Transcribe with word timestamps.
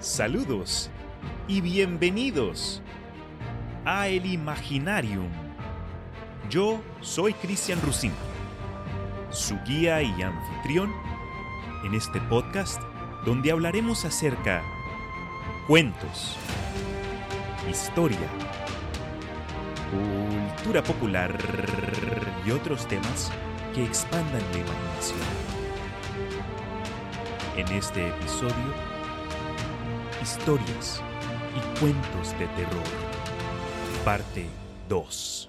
Saludos 0.00 0.90
y 1.48 1.62
bienvenidos 1.62 2.82
a 3.86 4.08
El 4.08 4.26
Imaginarium. 4.26 5.30
Yo 6.50 6.80
soy 7.00 7.32
Cristian 7.32 7.80
Rusín, 7.80 8.12
su 9.30 9.58
guía 9.66 10.02
y 10.02 10.20
anfitrión 10.20 10.92
en 11.82 11.94
este 11.94 12.20
podcast 12.20 12.82
donde 13.24 13.50
hablaremos 13.50 14.04
acerca 14.04 14.62
cuentos, 15.66 16.36
historia, 17.70 18.18
cultura 19.90 20.82
popular 20.84 21.38
y 22.46 22.50
otros 22.50 22.86
temas 22.86 23.32
que 23.74 23.82
expandan 23.82 24.42
la 24.52 24.58
imaginación. 24.58 25.20
En 27.56 27.68
este 27.68 28.08
episodio, 28.08 28.95
historias 30.26 31.00
y 31.54 31.78
cuentos 31.78 32.32
de 32.32 32.48
terror, 32.56 32.82
parte 34.04 34.46
2. 34.88 35.48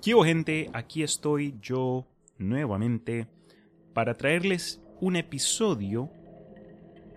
¿Qué 0.00 0.14
gente? 0.24 0.70
Aquí 0.72 1.02
estoy 1.02 1.58
yo 1.60 2.06
nuevamente 2.38 3.26
para 3.92 4.16
traerles 4.16 4.80
un 5.02 5.16
episodio 5.16 6.10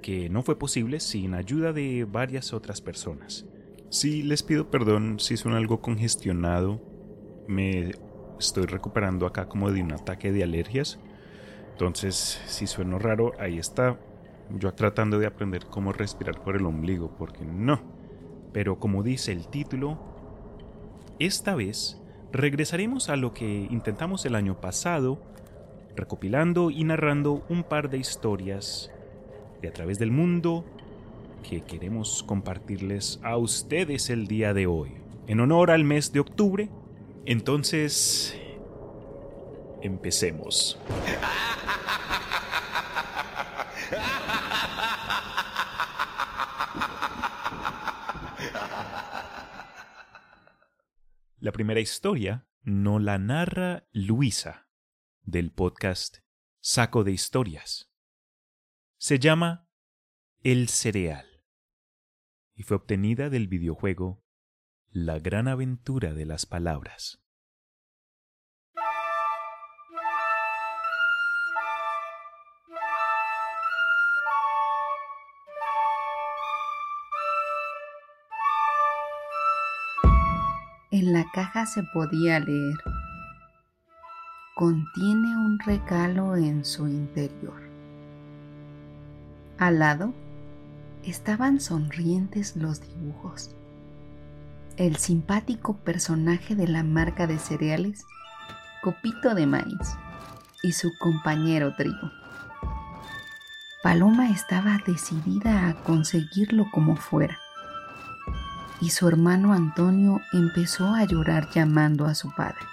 que 0.02 0.28
no 0.28 0.44
fue 0.44 0.60
posible 0.60 1.00
sin 1.00 1.34
ayuda 1.34 1.72
de 1.72 2.04
varias 2.04 2.52
otras 2.52 2.82
personas. 2.82 3.46
Sí, 3.90 4.22
les 4.22 4.44
pido 4.44 4.70
perdón 4.70 5.18
si 5.22 5.38
suena 5.38 5.58
algo 5.58 5.80
congestionado. 5.80 6.91
Me 7.48 7.92
estoy 8.40 8.66
recuperando 8.66 9.26
acá 9.26 9.48
como 9.48 9.72
de 9.72 9.82
un 9.82 9.92
ataque 9.94 10.32
de 10.32 10.44
alergias. 10.44 11.00
Entonces, 11.72 12.42
si 12.46 12.68
sueno 12.68 13.00
raro, 13.00 13.34
ahí 13.40 13.58
está. 13.58 13.98
Yo 14.50 14.74
tratando 14.74 15.20
de 15.20 15.28
aprender 15.28 15.66
cómo 15.66 15.94
respirar 15.94 16.42
por 16.42 16.56
el 16.56 16.66
ombligo, 16.66 17.16
porque 17.18 17.46
no. 17.46 17.82
Pero 18.52 18.80
como 18.80 19.04
dice 19.04 19.32
el 19.32 19.48
título, 19.48 19.98
esta 21.20 21.56
vez 21.56 22.02
regresaremos 22.32 23.10
a 23.10 23.16
lo 23.16 23.34
que 23.34 23.68
intentamos 23.70 24.26
el 24.26 24.36
año 24.36 24.60
pasado, 24.60 25.22
recopilando 25.96 26.70
y 26.72 26.84
narrando 26.84 27.44
un 27.50 27.64
par 27.64 27.90
de 27.90 27.98
historias 27.98 28.92
de 29.62 29.68
a 29.68 29.74
través 29.74 30.00
del 30.00 30.12
mundo 30.12 30.66
que 31.48 31.62
queremos 31.62 32.24
compartirles 32.24 33.20
a 33.24 33.38
ustedes 33.38 34.10
el 34.10 34.28
día 34.28 34.54
de 34.54 34.68
hoy. 34.68 34.92
En 35.28 35.40
honor 35.40 35.72
al 35.72 35.84
mes 35.84 36.12
de 36.12 36.20
octubre, 36.20 36.70
entonces... 37.26 38.38
Empecemos. 39.84 40.80
La 51.40 51.52
primera 51.52 51.80
historia 51.80 52.48
no 52.62 53.00
la 53.00 53.18
narra 53.18 53.88
Luisa, 53.92 54.68
del 55.24 55.52
podcast 55.52 56.18
Saco 56.60 57.04
de 57.04 57.12
Historias. 57.12 57.92
Se 58.98 59.18
llama 59.18 59.68
El 60.44 60.70
Cereal 60.70 61.44
y 62.54 62.62
fue 62.62 62.78
obtenida 62.78 63.32
del 63.32 63.48
videojuego 63.48 64.24
La 64.94 65.20
Gran 65.20 65.48
Aventura 65.48 66.14
de 66.14 66.26
las 66.26 66.46
Palabras. 66.46 67.22
En 80.92 81.14
la 81.14 81.26
caja 81.34 81.66
se 81.66 81.84
podía 81.94 82.42
leer, 82.42 82.78
contiene 84.56 85.38
un 85.38 85.58
regalo 85.60 86.36
en 86.36 86.66
su 86.66 86.90
interior. 86.90 87.62
Al 89.58 89.80
lado 89.80 90.14
estaban 91.06 91.62
sonrientes 91.62 92.58
los 92.58 92.82
dibujos. 92.82 93.56
El 94.82 94.96
simpático 94.96 95.78
personaje 95.78 96.56
de 96.56 96.68
la 96.68 96.84
marca 96.84 97.28
de 97.28 97.38
cereales, 97.38 98.04
Copito 98.82 99.36
de 99.36 99.46
Maíz, 99.46 99.96
y 100.64 100.72
su 100.72 100.90
compañero 100.98 101.76
Trigo. 101.76 102.12
Paloma 103.84 104.32
estaba 104.32 104.80
decidida 104.84 105.68
a 105.68 105.76
conseguirlo 105.84 106.66
como 106.72 106.96
fuera, 106.96 107.38
y 108.82 108.90
su 108.90 109.08
hermano 109.08 109.54
Antonio 109.54 110.20
empezó 110.34 110.96
a 110.96 111.06
llorar 111.06 111.52
llamando 111.52 112.08
a 112.08 112.16
su 112.16 112.34
padre. 112.34 112.66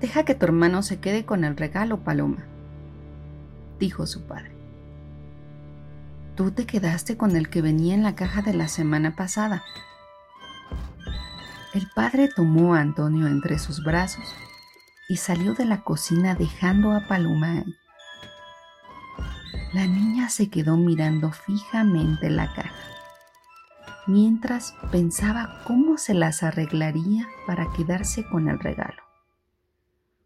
Deja 0.00 0.24
que 0.24 0.34
tu 0.34 0.46
hermano 0.46 0.82
se 0.82 1.00
quede 1.00 1.26
con 1.26 1.44
el 1.44 1.54
regalo, 1.54 1.98
Paloma, 1.98 2.46
dijo 3.78 4.06
su 4.06 4.22
padre. 4.22 4.63
Tú 6.36 6.50
te 6.50 6.66
quedaste 6.66 7.16
con 7.16 7.36
el 7.36 7.48
que 7.48 7.62
venía 7.62 7.94
en 7.94 8.02
la 8.02 8.16
caja 8.16 8.42
de 8.42 8.54
la 8.54 8.66
semana 8.66 9.14
pasada. 9.14 9.62
El 11.72 11.88
padre 11.94 12.28
tomó 12.28 12.74
a 12.74 12.80
Antonio 12.80 13.28
entre 13.28 13.58
sus 13.58 13.84
brazos 13.84 14.24
y 15.08 15.16
salió 15.16 15.54
de 15.54 15.64
la 15.64 15.82
cocina 15.82 16.34
dejando 16.34 16.92
a 16.92 17.06
Paloma 17.06 17.52
ahí. 17.52 17.76
La 19.72 19.86
niña 19.86 20.28
se 20.28 20.50
quedó 20.50 20.76
mirando 20.76 21.30
fijamente 21.30 22.30
la 22.30 22.52
caja, 22.52 22.74
mientras 24.06 24.74
pensaba 24.90 25.62
cómo 25.64 25.98
se 25.98 26.14
las 26.14 26.42
arreglaría 26.42 27.28
para 27.46 27.72
quedarse 27.72 28.24
con 28.28 28.48
el 28.48 28.58
regalo. 28.58 29.02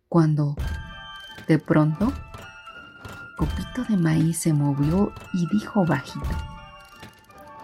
Cuando, 0.08 0.54
de 1.46 1.58
pronto, 1.58 2.12
Copito 3.38 3.84
de 3.84 3.96
Maíz 3.96 4.40
se 4.40 4.52
movió 4.52 5.12
y 5.32 5.46
dijo 5.46 5.86
bajito, 5.86 6.26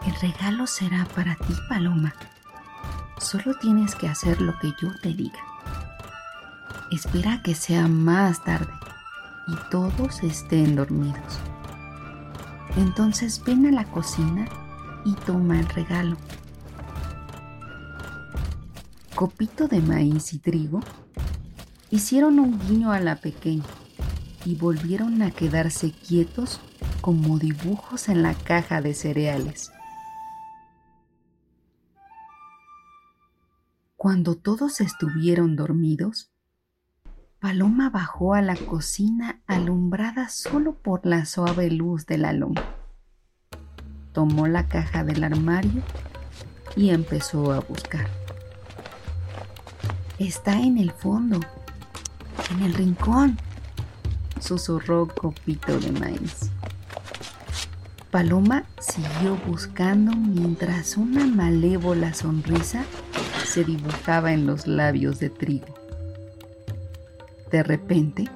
El 0.07 0.15
regalo 0.21 0.69
será 0.69 1.05
para 1.17 1.35
ti, 1.35 1.53
Paloma. 1.69 2.15
Solo 3.19 3.55
tienes 3.55 3.97
que 3.97 4.07
hacer 4.07 4.41
lo 4.41 4.57
que 4.61 4.73
yo 4.81 4.95
te 5.03 5.13
diga. 5.13 5.41
Espera 6.93 7.43
que 7.43 7.57
sea 7.57 7.89
más 7.89 8.45
tarde 8.45 8.73
y 9.49 9.57
todos 9.73 10.23
estén 10.23 10.77
dormidos. 10.77 11.41
Entonces 12.77 13.43
ven 13.45 13.67
a 13.67 13.73
la 13.73 13.85
cocina 13.85 14.47
y 15.05 15.15
toma 15.27 15.59
el 15.59 15.69
regalo. 15.71 16.17
Copito 19.17 19.67
de 19.67 19.81
maíz 19.81 20.35
y 20.35 20.39
trigo 20.39 20.79
hicieron 21.91 22.39
un 22.39 22.61
guiño 22.61 22.93
a 22.93 23.01
la 23.01 23.17
pequeña 23.17 23.65
y 24.45 24.55
volvieron 24.55 25.23
a 25.23 25.31
quedarse 25.31 25.93
quietos 25.93 26.61
como 27.01 27.39
dibujos 27.39 28.09
en 28.09 28.23
la 28.23 28.35
caja 28.35 28.81
de 28.81 28.95
cereales. 28.95 29.73
Cuando 33.97 34.35
todos 34.35 34.81
estuvieron 34.81 35.57
dormidos, 35.57 36.31
Paloma 37.41 37.91
bajó 37.91 38.35
a 38.35 38.43
la 38.43 38.57
cocina 38.57 39.41
alumbrada 39.47 40.29
solo 40.29 40.75
por 40.75 41.07
la 41.07 41.25
suave 41.25 41.71
luz 41.71 42.07
de 42.07 42.19
la 42.19 42.33
luna. 42.33 42.63
Tomó 44.13 44.47
la 44.47 44.69
caja 44.69 45.05
del 45.05 45.25
armario 45.25 45.83
y 46.77 46.91
empezó 46.91 47.53
a 47.53 47.61
buscar. 47.61 48.09
Está 50.19 50.61
en 50.61 50.79
el 50.79 50.91
fondo, 50.93 51.41
en 52.51 52.63
el 52.63 52.75
rincón, 52.75 53.39
susurró 54.45 55.09
Copito 55.09 55.79
de 55.81 55.91
Maíz. 55.93 56.51
Paloma 58.11 58.65
siguió 58.79 59.37
buscando 59.47 60.13
mientras 60.15 60.97
una 60.97 61.27
malévola 61.27 62.13
sonrisa 62.13 62.85
se 63.47 63.65
dibujaba 63.65 64.33
en 64.33 64.47
los 64.47 64.67
labios 64.67 65.19
de 65.19 65.31
trigo. 65.31 65.67
De 67.51 67.63
repente, 67.63 68.29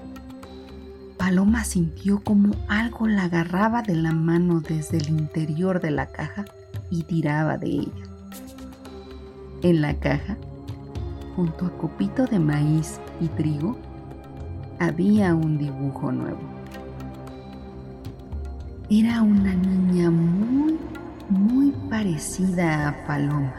Paloma 1.18 1.64
sintió 1.64 2.20
como 2.24 2.54
algo 2.68 3.06
la 3.06 3.24
agarraba 3.24 3.82
de 3.82 3.94
la 3.94 4.12
mano 4.12 4.60
desde 4.60 4.96
el 4.96 5.10
interior 5.10 5.80
de 5.80 5.90
la 5.90 6.06
caja 6.06 6.46
y 6.90 7.02
tiraba 7.02 7.58
de 7.58 7.68
ella. 7.68 8.04
En 9.62 9.82
la 9.82 9.94
caja, 9.98 10.38
junto 11.36 11.66
a 11.66 11.76
copito 11.76 12.26
de 12.26 12.38
maíz 12.38 12.98
y 13.20 13.28
trigo, 13.28 13.76
había 14.78 15.34
un 15.34 15.58
dibujo 15.58 16.12
nuevo. 16.12 16.40
Era 18.90 19.22
una 19.22 19.54
niña 19.54 20.10
muy, 20.10 20.78
muy 21.28 21.72
parecida 21.90 22.88
a 22.88 23.06
Paloma, 23.06 23.54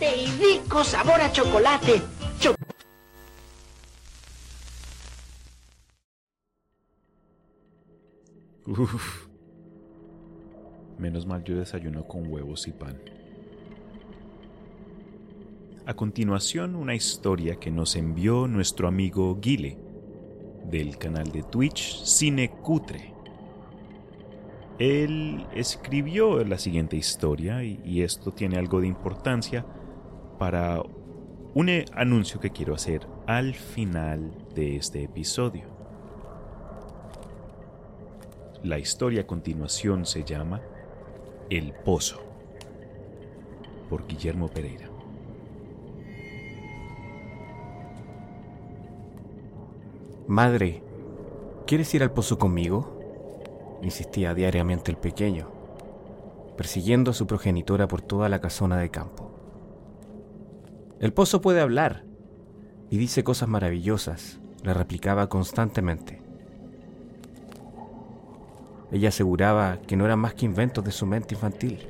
Chocolate 0.00 0.16
y 0.16 0.26
rico 0.38 0.82
sabor 0.82 1.20
a 1.20 1.30
chocolate. 1.30 2.00
Uf. 8.66 9.26
Menos 10.98 11.26
mal 11.26 11.44
yo 11.44 11.56
desayuno 11.56 12.06
con 12.06 12.32
huevos 12.32 12.66
y 12.66 12.72
pan. 12.72 12.98
A 15.84 15.94
continuación, 15.94 16.76
una 16.76 16.94
historia 16.94 17.56
que 17.56 17.70
nos 17.70 17.96
envió 17.96 18.46
nuestro 18.46 18.88
amigo 18.88 19.38
Guile 19.40 19.76
del 20.64 20.96
canal 20.96 21.30
de 21.30 21.42
Twitch 21.42 22.02
Cine 22.04 22.50
Cutre. 22.50 23.12
Él 24.78 25.46
escribió 25.54 26.42
la 26.44 26.56
siguiente 26.58 26.96
historia 26.96 27.62
y 27.64 28.00
esto 28.02 28.30
tiene 28.30 28.56
algo 28.56 28.80
de 28.80 28.86
importancia 28.86 29.66
para 30.40 30.82
un 31.52 31.68
anuncio 31.92 32.40
que 32.40 32.48
quiero 32.48 32.74
hacer 32.74 33.06
al 33.26 33.54
final 33.54 34.32
de 34.54 34.76
este 34.76 35.02
episodio. 35.02 35.64
La 38.62 38.78
historia 38.78 39.20
a 39.20 39.26
continuación 39.26 40.06
se 40.06 40.24
llama 40.24 40.62
El 41.50 41.74
Pozo 41.74 42.22
por 43.90 44.06
Guillermo 44.06 44.48
Pereira. 44.48 44.88
Madre, 50.26 50.82
¿quieres 51.66 51.92
ir 51.94 52.02
al 52.02 52.12
pozo 52.12 52.38
conmigo? 52.38 53.78
insistía 53.82 54.32
diariamente 54.32 54.90
el 54.90 54.96
pequeño, 54.96 55.50
persiguiendo 56.56 57.10
a 57.10 57.14
su 57.14 57.26
progenitora 57.26 57.88
por 57.88 58.00
toda 58.00 58.30
la 58.30 58.40
casona 58.40 58.78
de 58.78 58.90
campo. 58.90 59.29
El 61.00 61.14
pozo 61.14 61.40
puede 61.40 61.62
hablar 61.62 62.04
y 62.90 62.98
dice 62.98 63.24
cosas 63.24 63.48
maravillosas, 63.48 64.38
le 64.62 64.74
replicaba 64.74 65.30
constantemente. 65.30 66.20
Ella 68.92 69.08
aseguraba 69.08 69.78
que 69.78 69.96
no 69.96 70.04
eran 70.04 70.18
más 70.18 70.34
que 70.34 70.44
inventos 70.44 70.84
de 70.84 70.92
su 70.92 71.06
mente 71.06 71.34
infantil. 71.34 71.88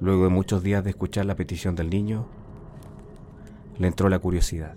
Luego 0.00 0.24
de 0.24 0.30
muchos 0.30 0.64
días 0.64 0.82
de 0.82 0.90
escuchar 0.90 1.26
la 1.26 1.36
petición 1.36 1.76
del 1.76 1.90
niño, 1.90 2.26
le 3.78 3.86
entró 3.86 4.08
la 4.08 4.18
curiosidad. 4.18 4.74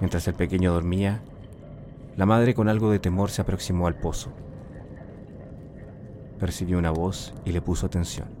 Mientras 0.00 0.28
el 0.28 0.34
pequeño 0.34 0.74
dormía, 0.74 1.22
la 2.18 2.26
madre 2.26 2.52
con 2.52 2.68
algo 2.68 2.90
de 2.90 2.98
temor 2.98 3.30
se 3.30 3.40
aproximó 3.40 3.86
al 3.86 3.98
pozo. 3.98 4.32
Percibió 6.38 6.76
una 6.76 6.90
voz 6.90 7.32
y 7.46 7.52
le 7.52 7.62
puso 7.62 7.86
atención. 7.86 8.37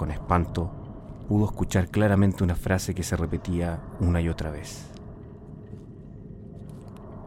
Con 0.00 0.10
espanto, 0.10 0.70
pudo 1.28 1.44
escuchar 1.44 1.88
claramente 1.88 2.42
una 2.42 2.54
frase 2.54 2.94
que 2.94 3.02
se 3.02 3.16
repetía 3.16 3.82
una 4.00 4.22
y 4.22 4.30
otra 4.30 4.50
vez. 4.50 4.86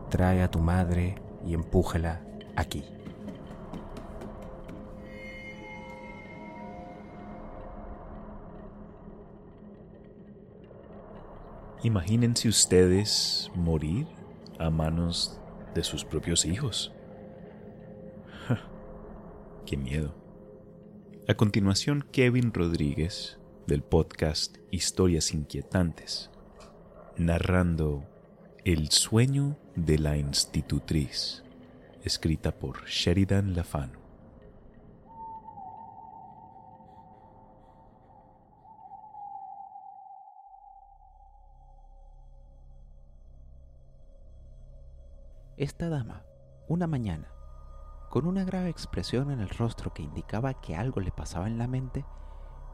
Trae 0.10 0.42
a 0.42 0.50
tu 0.50 0.58
madre 0.58 1.22
y 1.46 1.54
empújala 1.54 2.24
aquí. 2.56 2.84
Imagínense 11.84 12.50
ustedes 12.50 13.52
morir 13.54 14.08
a 14.58 14.72
manos 14.72 15.40
de 15.76 15.84
sus 15.84 16.04
propios 16.04 16.44
hijos. 16.44 16.92
¡Qué 19.68 19.78
miedo! 19.78 20.23
A 21.26 21.36
continuación, 21.36 22.04
Kevin 22.12 22.54
Rodríguez, 22.54 23.40
del 23.66 23.82
podcast 23.82 24.58
Historias 24.72 25.34
Inquietantes, 25.34 26.30
narrando 27.16 28.04
El 28.66 28.90
sueño 28.90 29.58
de 29.78 30.00
la 30.00 30.18
institutriz, 30.18 31.46
escrita 32.04 32.52
por 32.52 32.84
Sheridan 32.88 33.56
Lafano. 33.56 34.00
Esta 45.56 45.88
dama, 45.88 46.26
una 46.68 46.86
mañana, 46.86 47.33
con 48.14 48.28
una 48.28 48.44
grave 48.44 48.70
expresión 48.70 49.32
en 49.32 49.40
el 49.40 49.50
rostro 49.50 49.92
que 49.92 50.04
indicaba 50.04 50.62
que 50.62 50.76
algo 50.76 51.00
le 51.00 51.12
pasaba 51.12 51.48
en 51.48 51.58
la 51.58 51.66
mente, 51.66 52.06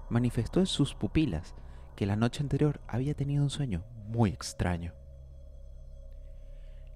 manifestó 0.09 0.59
en 0.59 0.65
sus 0.65 0.95
pupilas 0.95 1.55
que 1.95 2.05
la 2.05 2.17
noche 2.17 2.43
anterior 2.43 2.81
había 2.89 3.13
tenido 3.13 3.41
un 3.41 3.49
sueño 3.49 3.85
muy 4.09 4.31
extraño. 4.31 4.91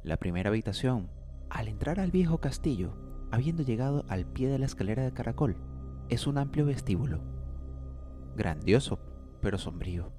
La 0.03 0.17
primera 0.17 0.49
habitación, 0.49 1.09
al 1.49 1.69
entrar 1.69 2.01
al 2.01 2.11
viejo 2.11 2.39
castillo, 2.39 2.97
habiendo 3.31 3.63
llegado 3.63 4.03
al 4.09 4.25
pie 4.25 4.49
de 4.49 4.59
la 4.59 4.65
escalera 4.65 5.03
de 5.03 5.13
caracol, 5.13 5.55
es 6.09 6.27
un 6.27 6.37
amplio 6.37 6.65
vestíbulo, 6.65 7.21
grandioso 8.35 8.99
pero 9.39 9.57
sombrío, 9.57 10.11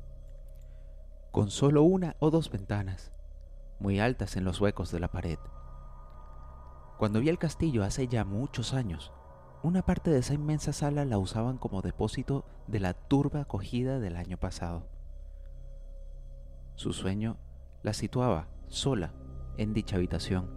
con 1.31 1.51
solo 1.51 1.83
una 1.83 2.17
o 2.21 2.31
dos 2.31 2.51
ventanas, 2.51 3.13
muy 3.79 4.01
altas 4.01 4.39
en 4.39 4.45
los 4.45 4.63
huecos 4.63 4.91
de 4.91 5.01
la 5.01 5.09
pared. 5.09 5.39
Cuando 6.99 7.21
vi 7.21 7.29
el 7.29 7.39
castillo 7.39 7.83
hace 7.83 8.07
ya 8.07 8.25
muchos 8.25 8.73
años, 8.73 9.13
una 9.63 9.83
parte 9.83 10.11
de 10.11 10.19
esa 10.19 10.35
inmensa 10.35 10.73
sala 10.73 11.05
la 11.05 11.19
usaban 11.19 11.59
como 11.59 11.83
depósito 11.83 12.45
de 12.67 12.81
la 12.81 12.95
turba 12.95 13.41
acogida 13.41 13.99
del 13.99 14.17
año 14.17 14.37
pasado. 14.37 14.87
Su 16.77 16.93
sueño 16.93 17.37
la 17.83 17.95
situaba 17.95 18.49
sola 18.69 19.13
en 19.57 19.73
dicha 19.73 19.97
habitación, 19.97 20.51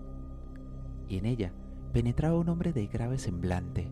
y 1.07 1.17
en 1.17 1.25
ella 1.25 1.53
penetraba 1.93 2.37
un 2.37 2.49
hombre 2.49 2.73
de 2.73 2.85
grave 2.87 3.17
semblante, 3.17 3.91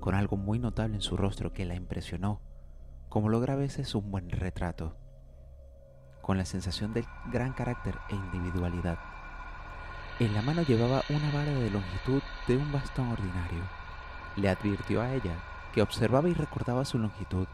con 0.00 0.14
algo 0.14 0.36
muy 0.36 0.58
notable 0.58 0.96
en 0.96 1.02
su 1.02 1.16
rostro 1.16 1.52
que 1.52 1.64
la 1.64 1.74
impresionó, 1.74 2.40
como 3.08 3.28
logra 3.28 3.54
a 3.54 3.56
veces 3.56 3.94
un 3.94 4.10
buen 4.10 4.30
retrato, 4.30 4.96
con 6.22 6.38
la 6.38 6.44
sensación 6.44 6.94
de 6.94 7.04
gran 7.30 7.52
carácter 7.52 7.96
e 8.08 8.14
individualidad. 8.14 9.11
En 10.18 10.34
la 10.34 10.42
mano 10.42 10.62
llevaba 10.62 11.02
una 11.08 11.30
vara 11.32 11.52
de 11.52 11.70
longitud 11.70 12.22
de 12.46 12.56
un 12.56 12.70
bastón 12.70 13.10
ordinario. 13.10 13.62
Le 14.36 14.48
advirtió 14.48 15.00
a 15.00 15.14
ella 15.14 15.34
que 15.72 15.82
observaba 15.82 16.28
y 16.28 16.34
recordaba 16.34 16.84
su 16.84 16.98
longitud 16.98 17.46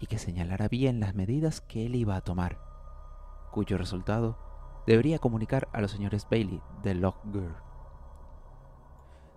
y 0.00 0.06
que 0.06 0.18
señalara 0.18 0.68
bien 0.68 0.98
las 0.98 1.14
medidas 1.14 1.60
que 1.60 1.86
él 1.86 1.94
iba 1.94 2.16
a 2.16 2.22
tomar, 2.22 2.58
cuyo 3.52 3.78
resultado 3.78 4.38
debería 4.86 5.18
comunicar 5.18 5.68
a 5.72 5.80
los 5.80 5.90
señores 5.90 6.26
Bailey 6.28 6.60
de 6.82 6.94
Lochgur. 6.94 7.54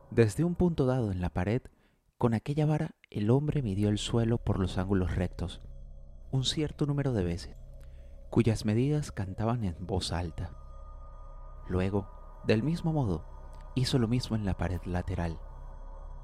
Desde 0.10 0.44
un 0.44 0.56
punto 0.56 0.86
dado 0.86 1.12
en 1.12 1.22
la 1.22 1.30
pared, 1.30 1.62
con 2.18 2.34
aquella 2.34 2.66
vara 2.66 2.92
el 3.10 3.30
hombre 3.30 3.62
midió 3.62 3.90
el 3.90 3.98
suelo 3.98 4.38
por 4.38 4.60
los 4.60 4.78
ángulos 4.78 5.16
rectos, 5.16 5.62
un 6.32 6.46
cierto 6.46 6.86
número 6.86 7.14
de 7.14 7.24
veces, 7.24 7.58
cuyas 8.30 8.66
medidas 8.66 9.12
cantaban 9.12 9.64
en 9.66 9.76
voz 9.86 10.12
alta. 10.12 10.52
Luego, 11.68 12.23
del 12.46 12.64
mismo 12.64 12.94
modo, 12.94 13.26
hizo 13.76 14.00
lo 14.00 14.08
mismo 14.08 14.36
en 14.36 14.46
la 14.46 14.58
pared 14.58 14.82
lateral, 14.86 15.40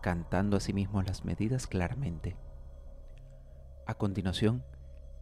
cantando 0.01 0.57
asimismo 0.57 1.01
las 1.01 1.25
medidas 1.25 1.67
claramente. 1.67 2.37
A 3.85 3.95
continuación, 3.95 4.63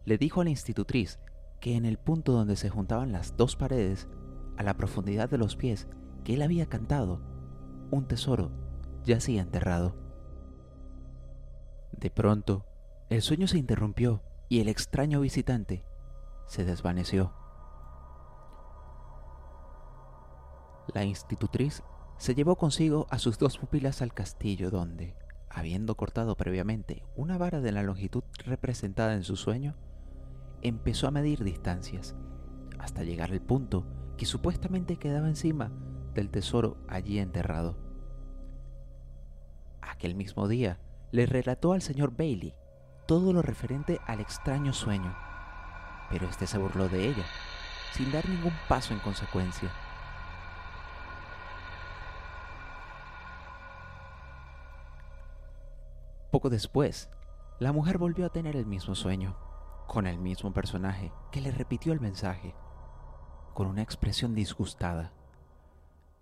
le 0.04 0.18
dijo 0.18 0.40
a 0.40 0.44
la 0.44 0.50
institutriz 0.50 1.18
que 1.60 1.76
en 1.76 1.84
el 1.84 1.98
punto 1.98 2.32
donde 2.32 2.56
se 2.56 2.70
juntaban 2.70 3.12
las 3.12 3.36
dos 3.36 3.56
paredes, 3.56 4.08
a 4.56 4.62
la 4.62 4.74
profundidad 4.74 5.30
de 5.30 5.38
los 5.38 5.56
pies 5.56 5.88
que 6.24 6.34
él 6.34 6.42
había 6.42 6.66
cantado, 6.66 7.20
un 7.90 8.06
tesoro 8.06 8.50
yacía 9.04 9.40
enterrado. 9.40 9.96
De 11.92 12.10
pronto, 12.10 12.66
el 13.08 13.22
sueño 13.22 13.46
se 13.46 13.58
interrumpió 13.58 14.22
y 14.48 14.60
el 14.60 14.68
extraño 14.68 15.20
visitante 15.20 15.84
se 16.46 16.64
desvaneció. 16.64 17.32
La 20.94 21.04
institutriz 21.04 21.82
se 22.16 22.34
llevó 22.34 22.56
consigo 22.56 23.06
a 23.10 23.18
sus 23.18 23.38
dos 23.38 23.58
pupilas 23.58 24.00
al 24.00 24.14
castillo 24.14 24.70
donde, 24.70 25.14
habiendo 25.50 25.96
cortado 25.96 26.36
previamente 26.36 27.02
una 27.14 27.36
vara 27.36 27.60
de 27.60 27.72
la 27.72 27.82
longitud 27.82 28.24
representada 28.44 29.14
en 29.14 29.22
su 29.22 29.36
sueño, 29.36 29.76
empezó 30.62 31.06
a 31.06 31.10
medir 31.10 31.44
distancias, 31.44 32.16
hasta 32.78 33.04
llegar 33.04 33.32
al 33.32 33.40
punto 33.40 33.86
que 34.16 34.26
supuestamente 34.26 34.96
quedaba 34.96 35.28
encima 35.28 35.70
del 36.14 36.30
tesoro 36.30 36.78
allí 36.88 37.18
enterrado. 37.18 37.76
Aquel 39.82 40.14
mismo 40.14 40.48
día 40.48 40.80
le 41.12 41.26
relató 41.26 41.72
al 41.72 41.82
señor 41.82 42.16
Bailey 42.16 42.54
todo 43.06 43.32
lo 43.32 43.42
referente 43.42 44.00
al 44.06 44.20
extraño 44.20 44.72
sueño, 44.72 45.16
pero 46.10 46.26
éste 46.28 46.46
se 46.46 46.58
burló 46.58 46.88
de 46.88 47.08
ella, 47.08 47.24
sin 47.92 48.10
dar 48.10 48.28
ningún 48.28 48.52
paso 48.68 48.92
en 48.92 49.00
consecuencia. 49.00 49.70
Poco 56.38 56.50
después, 56.50 57.10
la 57.58 57.72
mujer 57.72 57.98
volvió 57.98 58.24
a 58.24 58.28
tener 58.28 58.54
el 58.54 58.64
mismo 58.64 58.94
sueño, 58.94 59.36
con 59.88 60.06
el 60.06 60.20
mismo 60.20 60.52
personaje 60.54 61.12
que 61.32 61.40
le 61.40 61.50
repitió 61.50 61.92
el 61.92 61.98
mensaje, 61.98 62.54
con 63.54 63.66
una 63.66 63.82
expresión 63.82 64.36
disgustada. 64.36 65.12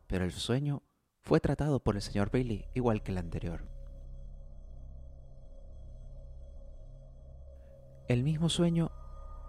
Pero 0.06 0.25
el 0.25 0.32
sueño 0.32 0.82
fue 1.20 1.38
tratado 1.38 1.80
por 1.80 1.96
el 1.96 2.00
señor 2.00 2.30
Bailey 2.30 2.64
igual 2.73 3.02
que 3.02 3.12
el 3.12 3.18
anterior. 3.18 3.68
El 8.08 8.23
mismo 8.23 8.49
sueño 8.49 8.90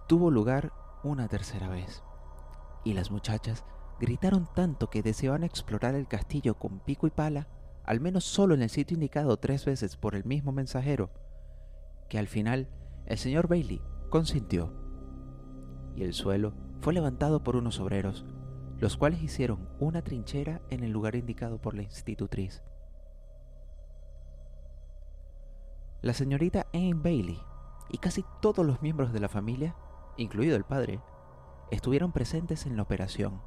tuvo 0.09 0.31
lugar 0.31 0.73
una 1.01 1.29
tercera 1.29 1.69
vez, 1.69 2.03
y 2.83 2.91
las 2.91 3.09
muchachas 3.09 3.63
gritaron 4.01 4.49
tanto 4.53 4.89
que 4.89 5.01
deseaban 5.01 5.45
explorar 5.45 5.95
el 5.95 6.09
castillo 6.09 6.55
con 6.55 6.79
pico 6.79 7.07
y 7.07 7.11
pala, 7.11 7.47
al 7.87 8.01
menos 8.01 8.25
solo 8.25 8.53
en 8.53 8.61
el 8.61 8.69
sitio 8.69 8.95
indicado 8.95 9.37
tres 9.37 9.63
veces 9.63 9.95
por 9.95 10.13
el 10.13 10.25
mismo 10.25 10.51
mensajero, 10.51 11.09
que 12.09 12.19
al 12.19 12.27
final 12.27 12.67
el 13.05 13.17
señor 13.17 13.47
Bailey 13.47 13.81
consintió. 14.09 14.73
Y 15.95 16.03
el 16.03 16.13
suelo 16.13 16.53
fue 16.81 16.93
levantado 16.93 17.43
por 17.43 17.55
unos 17.55 17.79
obreros, 17.79 18.25
los 18.77 18.97
cuales 18.97 19.23
hicieron 19.23 19.69
una 19.79 20.01
trinchera 20.01 20.61
en 20.69 20.83
el 20.83 20.91
lugar 20.91 21.15
indicado 21.15 21.59
por 21.59 21.75
la 21.75 21.83
institutriz. 21.83 22.61
La 26.01 26.13
señorita 26.13 26.67
Anne 26.73 26.93
Bailey 26.93 27.39
y 27.89 27.99
casi 27.99 28.25
todos 28.41 28.65
los 28.65 28.81
miembros 28.81 29.13
de 29.13 29.21
la 29.21 29.29
familia, 29.29 29.75
incluido 30.17 30.57
el 30.57 30.65
padre, 30.65 30.99
estuvieron 31.71 32.11
presentes 32.11 32.65
en 32.65 32.75
la 32.75 32.83
operación. 32.83 33.41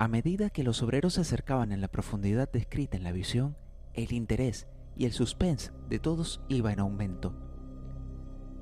A 0.00 0.06
medida 0.06 0.48
que 0.50 0.62
los 0.62 0.80
obreros 0.84 1.14
se 1.14 1.22
acercaban 1.22 1.72
en 1.72 1.80
la 1.80 1.88
profundidad 1.88 2.48
descrita 2.48 2.96
en 2.96 3.02
la 3.02 3.10
visión, 3.10 3.56
el 3.94 4.12
interés 4.12 4.68
y 4.96 5.06
el 5.06 5.12
suspense 5.12 5.72
de 5.88 5.98
todos 5.98 6.40
iba 6.48 6.72
en 6.72 6.78
aumento. 6.78 7.34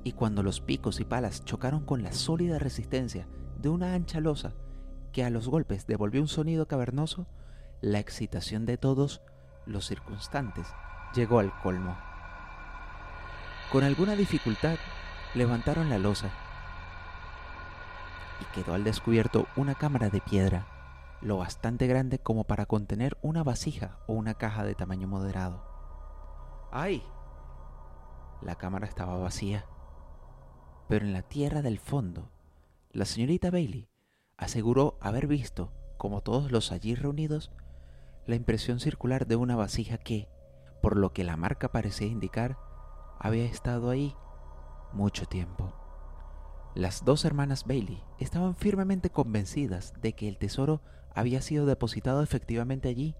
Y 0.03 0.13
cuando 0.13 0.41
los 0.41 0.61
picos 0.61 0.99
y 0.99 1.05
palas 1.05 1.45
chocaron 1.45 1.85
con 1.85 2.01
la 2.01 2.11
sólida 2.11 2.57
resistencia 2.57 3.27
de 3.61 3.69
una 3.69 3.93
ancha 3.93 4.19
losa 4.19 4.55
que 5.11 5.23
a 5.23 5.29
los 5.29 5.47
golpes 5.47 5.85
devolvió 5.85 6.21
un 6.21 6.27
sonido 6.27 6.67
cavernoso, 6.67 7.27
la 7.81 7.99
excitación 7.99 8.65
de 8.65 8.77
todos 8.77 9.21
los 9.67 9.85
circunstantes 9.85 10.65
llegó 11.13 11.37
al 11.37 11.55
colmo. 11.61 11.95
Con 13.71 13.83
alguna 13.83 14.15
dificultad 14.15 14.77
levantaron 15.35 15.89
la 15.89 15.99
losa 15.99 16.31
y 18.41 18.55
quedó 18.55 18.73
al 18.73 18.83
descubierto 18.83 19.47
una 19.55 19.75
cámara 19.75 20.09
de 20.09 20.21
piedra, 20.21 20.65
lo 21.21 21.37
bastante 21.37 21.87
grande 21.87 22.19
como 22.19 22.43
para 22.43 22.65
contener 22.65 23.17
una 23.21 23.43
vasija 23.43 23.99
o 24.07 24.13
una 24.13 24.35
caja 24.35 24.63
de 24.63 24.75
tamaño 24.75 25.07
moderado. 25.07 25.63
¡Ay! 26.71 27.03
La 28.41 28.55
cámara 28.55 28.85
estaba 28.85 29.17
vacía, 29.17 29.65
pero 30.87 31.05
en 31.05 31.13
la 31.13 31.23
tierra 31.23 31.61
del 31.61 31.79
fondo, 31.79 32.29
la 32.91 33.05
señorita 33.05 33.49
Bailey 33.49 33.89
aseguró 34.37 34.97
haber 35.01 35.27
visto, 35.27 35.71
como 35.97 36.21
todos 36.21 36.51
los 36.51 36.71
allí 36.71 36.93
reunidos, 36.93 37.51
la 38.27 38.35
impresión 38.35 38.79
circular 38.79 39.25
de 39.25 39.35
una 39.35 39.55
vasija 39.55 39.97
que, 39.97 40.29
por 40.81 40.97
lo 40.97 41.13
que 41.13 41.23
la 41.23 41.37
marca 41.37 41.71
parecía 41.71 42.07
indicar, 42.07 42.57
había 43.19 43.45
estado 43.45 43.89
ahí 43.89 44.15
mucho 44.93 45.25
tiempo. 45.25 45.73
Las 46.75 47.03
dos 47.03 47.25
hermanas 47.25 47.65
Bailey 47.65 48.03
estaban 48.19 48.55
firmemente 48.55 49.09
convencidas 49.09 49.93
de 49.99 50.13
que 50.13 50.27
el 50.27 50.37
tesoro 50.37 50.81
había 51.17 51.41
sido 51.41 51.65
depositado 51.65 52.21
efectivamente 52.21 52.89
allí, 52.89 53.15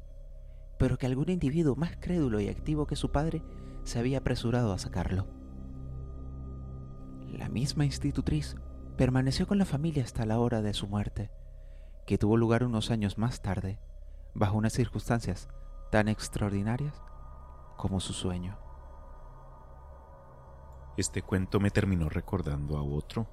pero 0.78 1.00
que 1.00 1.08
algún 1.08 1.32
individuo 1.32 1.76
más 1.76 1.98
crédulo 2.00 2.40
y 2.40 2.48
activo 2.48 2.86
que 2.86 2.96
su 2.96 3.12
padre 3.12 3.42
se 3.86 3.98
había 3.98 4.20
apresurado 4.20 4.72
a 4.72 4.78
sacarlo. 4.78 5.26
La 7.32 7.50
misma 7.50 7.86
institutriz 7.86 8.56
permaneció 8.98 9.48
con 9.48 9.58
la 9.58 9.66
familia 9.66 10.04
hasta 10.04 10.28
la 10.28 10.38
hora 10.38 10.62
de 10.62 10.76
su 10.76 10.88
muerte, 10.88 11.32
que 12.06 12.20
tuvo 12.20 12.38
lugar 12.38 12.64
unos 12.64 12.92
años 12.92 13.18
más 13.18 13.42
tarde, 13.42 13.80
bajo 14.36 14.58
unas 14.58 14.74
circunstancias 14.74 15.50
tan 15.92 16.08
extraordinarias 16.08 17.02
como 17.78 18.00
su 18.00 18.14
sueño. 18.14 18.60
Este 20.98 21.24
cuento 21.24 21.60
me 21.60 21.72
terminó 21.72 22.10
recordando 22.10 22.78
a 22.78 22.84
otro, 22.84 23.26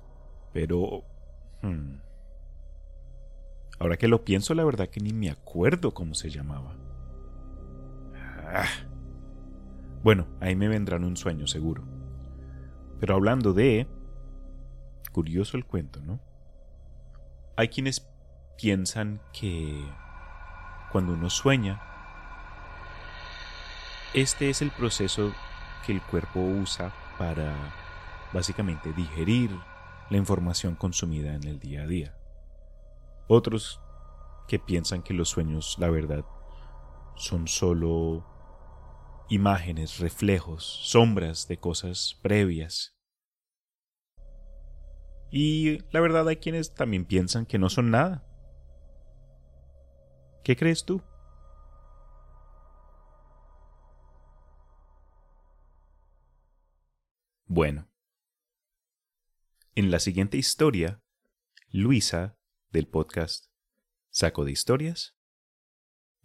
pero... 0.54 1.02
Hmm, 1.60 1.96
ahora 3.78 3.96
que 3.96 4.08
lo 4.08 4.24
pienso, 4.24 4.54
la 4.54 4.64
verdad 4.64 4.88
que 4.88 5.00
ni 5.00 5.12
me 5.12 5.30
acuerdo 5.30 5.94
cómo 5.94 6.14
se 6.14 6.30
llamaba. 6.30 6.76
Ah. 8.14 8.66
Bueno, 10.02 10.26
ahí 10.40 10.54
me 10.54 10.68
vendrán 10.68 11.04
un 11.04 11.16
sueño 11.16 11.46
seguro. 11.46 11.82
Pero 13.00 13.14
hablando 13.14 13.52
de... 13.52 13.86
Curioso 15.12 15.56
el 15.56 15.64
cuento, 15.64 16.00
¿no? 16.02 16.20
Hay 17.56 17.68
quienes 17.68 18.06
piensan 18.56 19.20
que 19.32 19.84
cuando 20.90 21.12
uno 21.12 21.30
sueña, 21.30 21.80
este 24.12 24.50
es 24.50 24.60
el 24.60 24.70
proceso 24.70 25.32
que 25.86 25.92
el 25.92 26.02
cuerpo 26.02 26.40
usa 26.40 26.92
para 27.18 27.54
básicamente 28.32 28.92
digerir 28.92 29.50
la 30.10 30.16
información 30.16 30.74
consumida 30.74 31.34
en 31.34 31.44
el 31.44 31.58
día 31.58 31.82
a 31.82 31.86
día. 31.86 32.14
Otros 33.26 33.80
que 34.48 34.58
piensan 34.58 35.02
que 35.02 35.14
los 35.14 35.30
sueños, 35.30 35.76
la 35.78 35.88
verdad, 35.88 36.24
son 37.16 37.48
solo 37.48 38.26
imágenes, 39.28 39.98
reflejos, 39.98 40.64
sombras 40.64 41.48
de 41.48 41.58
cosas 41.58 42.18
previas. 42.22 42.96
Y 45.30 45.78
la 45.90 46.00
verdad 46.00 46.28
hay 46.28 46.36
quienes 46.36 46.74
también 46.74 47.04
piensan 47.04 47.46
que 47.46 47.58
no 47.58 47.68
son 47.68 47.90
nada. 47.90 48.24
¿Qué 50.44 50.56
crees 50.56 50.84
tú? 50.84 51.02
Bueno. 57.46 57.88
En 59.74 59.90
la 59.90 59.98
siguiente 59.98 60.36
historia, 60.36 61.02
Luisa, 61.70 62.36
del 62.74 62.88
podcast 62.88 63.46
Saco 64.10 64.44
de 64.44 64.50
Historias, 64.50 65.16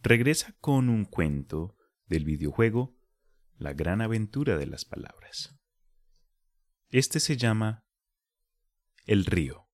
regresa 0.02 0.56
con 0.60 0.90
un 0.90 1.06
cuento 1.06 1.78
del 2.08 2.26
videojuego 2.26 2.98
La 3.56 3.74
gran 3.74 4.02
aventura 4.02 4.58
de 4.58 4.66
las 4.66 4.84
palabras. 4.84 5.56
Este 6.90 7.20
se 7.20 7.38
llama 7.38 7.86
El 9.06 9.26
río. 9.26 9.68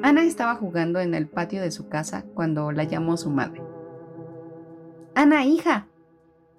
Ana 0.00 0.22
estaba 0.24 0.54
jugando 0.54 1.00
en 1.00 1.12
el 1.12 1.28
patio 1.28 1.60
de 1.60 1.72
su 1.72 1.88
casa 1.88 2.24
cuando 2.34 2.70
la 2.70 2.84
llamó 2.84 3.16
su 3.16 3.30
madre. 3.30 3.63
Ana, 5.16 5.44
hija, 5.44 5.86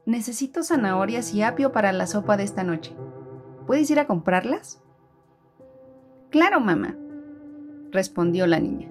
necesito 0.05 0.63
zanahorias 0.63 1.33
y 1.33 1.41
apio 1.41 1.73
para 1.73 1.91
la 1.91 2.07
sopa 2.07 2.37
de 2.37 2.45
esta 2.45 2.63
noche. 2.63 2.95
¿Puedes 3.67 3.89
ir 3.91 3.99
a 3.99 4.07
comprarlas? 4.07 4.79
Claro, 6.29 6.61
mamá, 6.61 6.95
respondió 7.91 8.47
la 8.47 8.61
niña. 8.61 8.87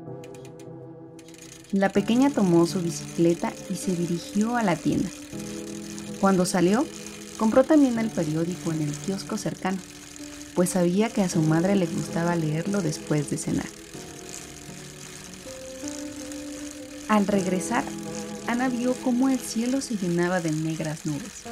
La 1.72 1.88
pequeña 1.88 2.28
tomó 2.28 2.66
su 2.66 2.82
bicicleta 2.82 3.52
y 3.70 3.76
se 3.76 3.96
dirigió 3.96 4.56
a 4.56 4.62
la 4.62 4.76
tienda. 4.76 5.08
Cuando 6.20 6.44
salió, 6.44 6.84
compró 7.38 7.64
también 7.64 7.98
el 7.98 8.10
periódico 8.10 8.70
en 8.70 8.82
el 8.82 8.92
kiosco 8.92 9.38
cercano, 9.38 9.78
pues 10.54 10.70
sabía 10.70 11.08
que 11.08 11.22
a 11.22 11.28
su 11.28 11.40
madre 11.40 11.74
le 11.74 11.86
gustaba 11.86 12.36
leerlo 12.36 12.82
después 12.82 13.30
de 13.30 13.38
cenar. 13.38 13.66
Al 17.08 17.26
regresar, 17.26 17.84
Ana 18.46 18.68
vio 18.68 18.94
cómo 19.02 19.28
el 19.28 19.38
cielo 19.38 19.80
se 19.80 19.96
llenaba 19.96 20.40
de 20.40 20.52
negras 20.52 21.06
nubes 21.06 21.44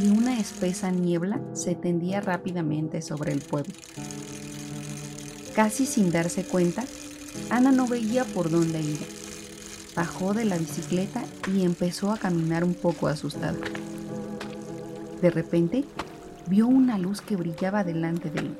y 0.00 0.08
una 0.08 0.38
espesa 0.38 0.90
niebla 0.90 1.40
se 1.54 1.74
tendía 1.74 2.20
rápidamente 2.20 3.02
sobre 3.02 3.32
el 3.32 3.40
pueblo. 3.40 3.74
Casi 5.54 5.86
sin 5.86 6.12
darse 6.12 6.44
cuenta, 6.44 6.84
Ana 7.50 7.72
no 7.72 7.86
veía 7.86 8.24
por 8.24 8.50
dónde 8.50 8.80
ir. 8.80 8.98
Bajó 9.96 10.34
de 10.34 10.44
la 10.44 10.58
bicicleta 10.58 11.24
y 11.52 11.64
empezó 11.64 12.12
a 12.12 12.18
caminar 12.18 12.62
un 12.62 12.74
poco 12.74 13.08
asustada. 13.08 13.56
De 15.20 15.30
repente, 15.30 15.84
vio 16.46 16.66
una 16.66 16.98
luz 16.98 17.22
que 17.22 17.36
brillaba 17.36 17.82
delante 17.82 18.30
de 18.30 18.40
él. 18.40 18.56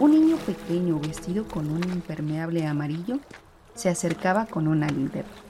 Un 0.00 0.10
niño 0.10 0.36
pequeño 0.38 0.98
vestido 0.98 1.46
con 1.46 1.70
un 1.70 1.84
impermeable 1.84 2.66
amarillo 2.66 3.20
se 3.74 3.90
acercaba 3.90 4.46
con 4.46 4.66
una 4.66 4.88
linterna. 4.88 5.43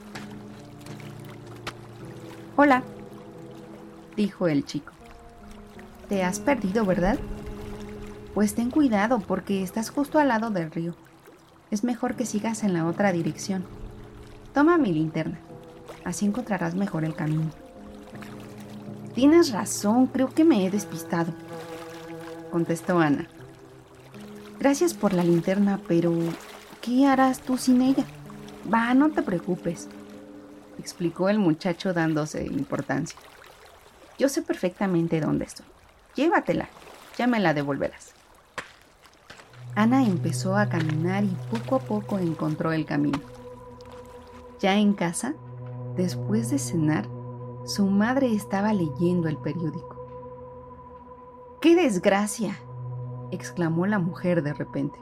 Hola, 2.57 2.83
dijo 4.15 4.47
el 4.47 4.63
chico. 4.63 4.93
Te 6.07 6.23
has 6.23 6.39
perdido, 6.39 6.85
¿verdad? 6.85 7.19
Pues 8.33 8.55
ten 8.55 8.71
cuidado 8.71 9.19
porque 9.19 9.61
estás 9.61 9.89
justo 9.89 10.19
al 10.19 10.29
lado 10.29 10.51
del 10.51 10.71
río. 10.71 10.95
Es 11.69 11.83
mejor 11.83 12.15
que 12.15 12.25
sigas 12.25 12.63
en 12.63 12.73
la 12.73 12.85
otra 12.85 13.11
dirección. 13.11 13.65
Toma 14.53 14.77
mi 14.77 14.93
linterna. 14.93 15.37
Así 16.05 16.25
encontrarás 16.25 16.75
mejor 16.75 17.03
el 17.03 17.13
camino. 17.13 17.51
Tienes 19.15 19.51
razón, 19.51 20.07
creo 20.07 20.29
que 20.29 20.45
me 20.45 20.65
he 20.65 20.69
despistado, 20.69 21.33
contestó 22.51 22.99
Ana. 22.99 23.27
Gracias 24.59 24.93
por 24.93 25.13
la 25.13 25.23
linterna, 25.23 25.81
pero 25.89 26.13
¿qué 26.81 27.05
harás 27.05 27.41
tú 27.41 27.57
sin 27.57 27.81
ella? 27.81 28.05
Va, 28.73 28.93
no 28.93 29.09
te 29.11 29.21
preocupes, 29.21 29.89
explicó 30.85 31.29
el 31.29 31.39
muchacho 31.39 31.93
dándose 31.93 32.45
importancia. 32.45 33.19
Yo 34.19 34.29
sé 34.29 34.43
perfectamente 34.43 35.19
dónde 35.19 35.45
estoy. 35.45 35.65
Llévatela, 36.13 36.69
ya 37.17 37.25
me 37.25 37.39
la 37.39 37.55
devolverás. 37.55 38.13
Ana 39.73 40.05
empezó 40.05 40.55
a 40.55 40.69
caminar 40.69 41.23
y 41.23 41.35
poco 41.49 41.77
a 41.77 41.79
poco 41.79 42.19
encontró 42.19 42.71
el 42.71 42.85
camino. 42.85 43.19
Ya 44.59 44.77
en 44.77 44.93
casa, 44.93 45.33
después 45.95 46.51
de 46.51 46.59
cenar, 46.59 47.07
su 47.65 47.87
madre 47.87 48.31
estaba 48.31 48.71
leyendo 48.71 49.27
el 49.27 49.37
periódico. 49.37 49.95
¡Qué 51.61 51.75
desgracia! 51.75 52.59
exclamó 53.31 53.87
la 53.87 53.97
mujer 53.97 54.43
de 54.43 54.53
repente. 54.53 54.99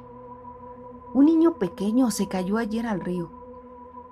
Un 1.14 1.26
niño 1.26 1.60
pequeño 1.60 2.10
se 2.10 2.30
cayó 2.30 2.58
ayer 2.58 2.88
al 2.88 3.02
río. 3.02 3.43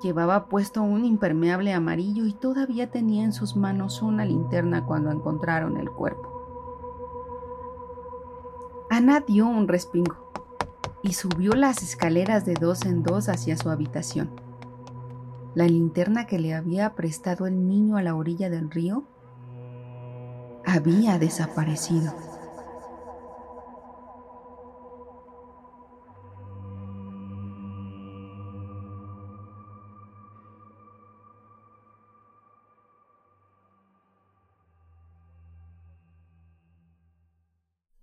Llevaba 0.01 0.45
puesto 0.45 0.81
un 0.81 1.05
impermeable 1.05 1.73
amarillo 1.73 2.25
y 2.25 2.33
todavía 2.33 2.89
tenía 2.89 3.23
en 3.23 3.33
sus 3.33 3.55
manos 3.55 4.01
una 4.01 4.25
linterna 4.25 4.85
cuando 4.85 5.11
encontraron 5.11 5.77
el 5.77 5.91
cuerpo. 5.91 6.29
Ana 8.89 9.19
dio 9.19 9.47
un 9.47 9.67
respingo 9.67 10.31
y 11.03 11.13
subió 11.13 11.53
las 11.53 11.83
escaleras 11.83 12.45
de 12.45 12.55
dos 12.55 12.85
en 12.85 13.03
dos 13.03 13.29
hacia 13.29 13.55
su 13.57 13.69
habitación. 13.69 14.31
La 15.53 15.65
linterna 15.65 16.25
que 16.25 16.39
le 16.39 16.55
había 16.55 16.93
prestado 16.95 17.45
el 17.45 17.67
niño 17.67 17.97
a 17.97 18.01
la 18.01 18.15
orilla 18.15 18.49
del 18.49 18.71
río 18.71 19.03
había 20.65 21.19
desaparecido. 21.19 22.30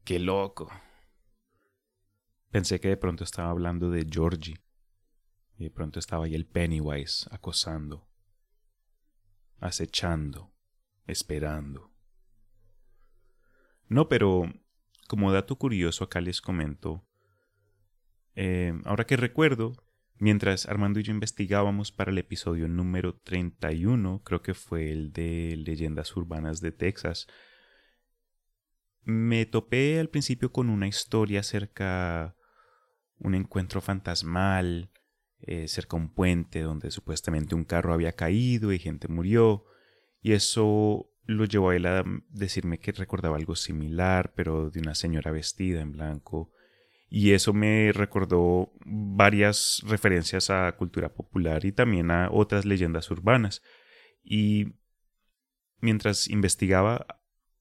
Qué 0.08 0.18
loco. 0.18 0.70
Pensé 2.50 2.80
que 2.80 2.88
de 2.88 2.96
pronto 2.96 3.24
estaba 3.24 3.50
hablando 3.50 3.90
de 3.90 4.06
Georgie. 4.10 4.58
Y 5.58 5.64
de 5.64 5.70
pronto 5.70 5.98
estaba 5.98 6.24
ahí 6.24 6.34
el 6.34 6.46
Pennywise 6.46 7.28
acosando, 7.30 8.08
acechando, 9.60 10.50
esperando. 11.06 11.92
No, 13.88 14.08
pero 14.08 14.50
como 15.08 15.30
dato 15.30 15.56
curioso 15.56 16.04
acá 16.04 16.22
les 16.22 16.40
comento, 16.40 17.06
eh, 18.34 18.80
ahora 18.86 19.04
que 19.04 19.18
recuerdo, 19.18 19.74
mientras 20.16 20.64
Armando 20.64 21.00
y 21.00 21.02
yo 21.02 21.12
investigábamos 21.12 21.92
para 21.92 22.12
el 22.12 22.16
episodio 22.16 22.66
número 22.66 23.14
31, 23.18 24.22
creo 24.24 24.40
que 24.40 24.54
fue 24.54 24.90
el 24.90 25.12
de 25.12 25.54
Leyendas 25.58 26.16
Urbanas 26.16 26.62
de 26.62 26.72
Texas, 26.72 27.26
me 29.04 29.46
topé 29.46 29.98
al 29.98 30.08
principio 30.08 30.52
con 30.52 30.68
una 30.70 30.88
historia 30.88 31.40
acerca 31.40 32.36
un 33.18 33.34
encuentro 33.34 33.80
fantasmal 33.80 34.90
eh, 35.40 35.68
cerca 35.68 35.96
un 35.96 36.12
puente 36.12 36.62
donde 36.62 36.90
supuestamente 36.90 37.54
un 37.54 37.64
carro 37.64 37.94
había 37.94 38.12
caído 38.12 38.72
y 38.72 38.78
gente 38.78 39.08
murió 39.08 39.64
y 40.20 40.32
eso 40.32 41.10
lo 41.24 41.44
llevó 41.44 41.70
a 41.70 41.76
él 41.76 41.86
a 41.86 42.04
decirme 42.28 42.78
que 42.78 42.92
recordaba 42.92 43.36
algo 43.36 43.54
similar 43.54 44.32
pero 44.34 44.70
de 44.70 44.80
una 44.80 44.94
señora 44.94 45.30
vestida 45.30 45.80
en 45.80 45.92
blanco 45.92 46.50
y 47.08 47.32
eso 47.32 47.52
me 47.52 47.92
recordó 47.92 48.72
varias 48.84 49.82
referencias 49.86 50.50
a 50.50 50.72
cultura 50.72 51.14
popular 51.14 51.64
y 51.64 51.72
también 51.72 52.10
a 52.10 52.30
otras 52.30 52.64
leyendas 52.64 53.10
urbanas 53.10 53.62
y 54.22 54.74
mientras 55.80 56.28
investigaba 56.28 57.06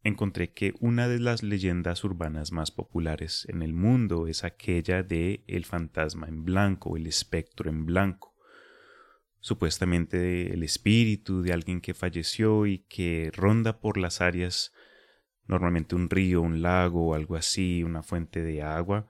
encontré 0.04 0.52
que 0.52 0.74
una 0.80 1.08
de 1.08 1.20
las 1.20 1.44
leyendas 1.44 2.04
urbanas 2.04 2.52
más 2.52 2.72
populares 2.72 3.46
en 3.50 3.62
el 3.62 3.74
mundo 3.74 4.28
es 4.28 4.44
aquella 4.44 5.04
de 5.04 5.44
el 5.48 5.66
fantasma 5.66 6.28
en 6.28 6.46
blanco, 6.46 6.98
el 6.98 7.08
espectro 7.08 7.70
en 7.70 7.86
blanco. 7.86 8.36
Supuestamente 9.40 10.54
el 10.54 10.64
espíritu 10.64 11.42
de 11.42 11.54
alguien 11.54 11.82
que 11.82 11.94
falleció 11.94 12.66
y 12.66 12.80
que 12.90 13.32
ronda 13.34 13.80
por 13.80 13.98
las 13.98 14.22
áreas, 14.22 14.74
normalmente 15.46 15.96
un 15.96 16.10
río, 16.10 16.42
un 16.42 16.62
lago 16.62 17.14
algo 17.14 17.36
así, 17.36 17.84
una 17.84 18.04
fuente 18.04 18.42
de 18.42 18.62
agua, 18.62 19.08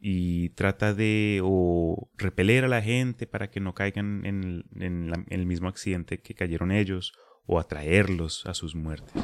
y 0.00 0.50
trata 0.50 0.94
de 0.94 1.40
o 1.42 2.10
repeler 2.16 2.64
a 2.64 2.68
la 2.68 2.82
gente 2.82 3.26
para 3.26 3.50
que 3.50 3.60
no 3.60 3.74
caigan 3.74 4.24
en 4.24 5.24
el 5.28 5.46
mismo 5.46 5.68
accidente 5.68 6.20
que 6.20 6.34
cayeron 6.34 6.70
ellos, 6.70 7.12
o 7.48 7.58
atraerlos 7.58 8.44
a 8.46 8.52
sus 8.52 8.76
muertes. 8.76 9.14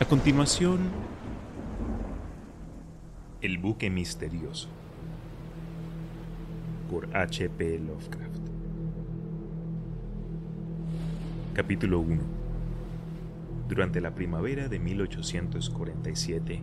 A 0.00 0.04
continuación, 0.04 0.78
El 3.40 3.58
buque 3.58 3.90
misterioso 3.90 4.68
por 6.88 7.14
H.P. 7.16 7.80
Lovecraft. 7.80 8.38
Capítulo 11.52 11.98
1. 11.98 12.22
Durante 13.68 14.00
la 14.00 14.14
primavera 14.14 14.68
de 14.68 14.78
1847, 14.78 16.62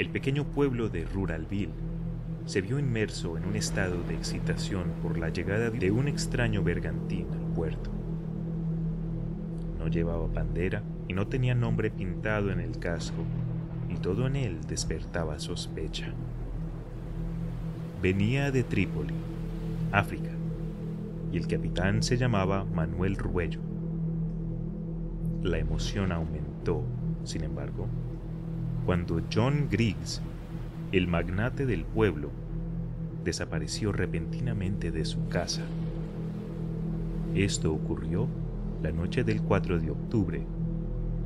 el 0.00 0.08
pequeño 0.08 0.44
pueblo 0.44 0.88
de 0.88 1.04
Ruralville 1.04 1.74
se 2.46 2.62
vio 2.62 2.78
inmerso 2.78 3.36
en 3.36 3.44
un 3.44 3.54
estado 3.54 4.02
de 4.04 4.14
excitación 4.14 4.94
por 5.02 5.18
la 5.18 5.28
llegada 5.28 5.68
de 5.68 5.90
un 5.90 6.08
extraño 6.08 6.62
bergantín 6.62 7.26
al 7.30 7.52
puerto. 7.54 7.90
No 9.78 9.88
llevaba 9.88 10.26
bandera 10.26 10.82
y 11.06 11.12
no 11.12 11.26
tenía 11.26 11.54
nombre 11.54 11.90
pintado 11.90 12.50
en 12.50 12.60
el 12.60 12.78
casco, 12.78 13.22
y 13.90 13.96
todo 13.96 14.26
en 14.26 14.36
él 14.36 14.60
despertaba 14.66 15.38
sospecha. 15.38 16.14
Venía 18.00 18.50
de 18.50 18.64
Trípoli, 18.64 19.12
África, 19.92 20.30
y 21.30 21.36
el 21.36 21.46
capitán 21.46 22.02
se 22.02 22.16
llamaba 22.16 22.64
Manuel 22.64 23.16
Ruello. 23.16 23.60
La 25.42 25.58
emoción 25.58 26.10
aumentó, 26.10 26.84
sin 27.24 27.44
embargo, 27.44 27.86
cuando 28.86 29.22
John 29.32 29.68
Griggs, 29.70 30.20
el 30.92 31.06
magnate 31.06 31.66
del 31.66 31.84
pueblo, 31.84 32.30
desapareció 33.24 33.92
repentinamente 33.92 34.90
de 34.90 35.04
su 35.04 35.28
casa. 35.28 35.62
Esto 37.34 37.72
ocurrió 37.72 38.28
la 38.82 38.92
noche 38.92 39.24
del 39.24 39.42
4 39.42 39.78
de 39.78 39.90
octubre 39.90 40.42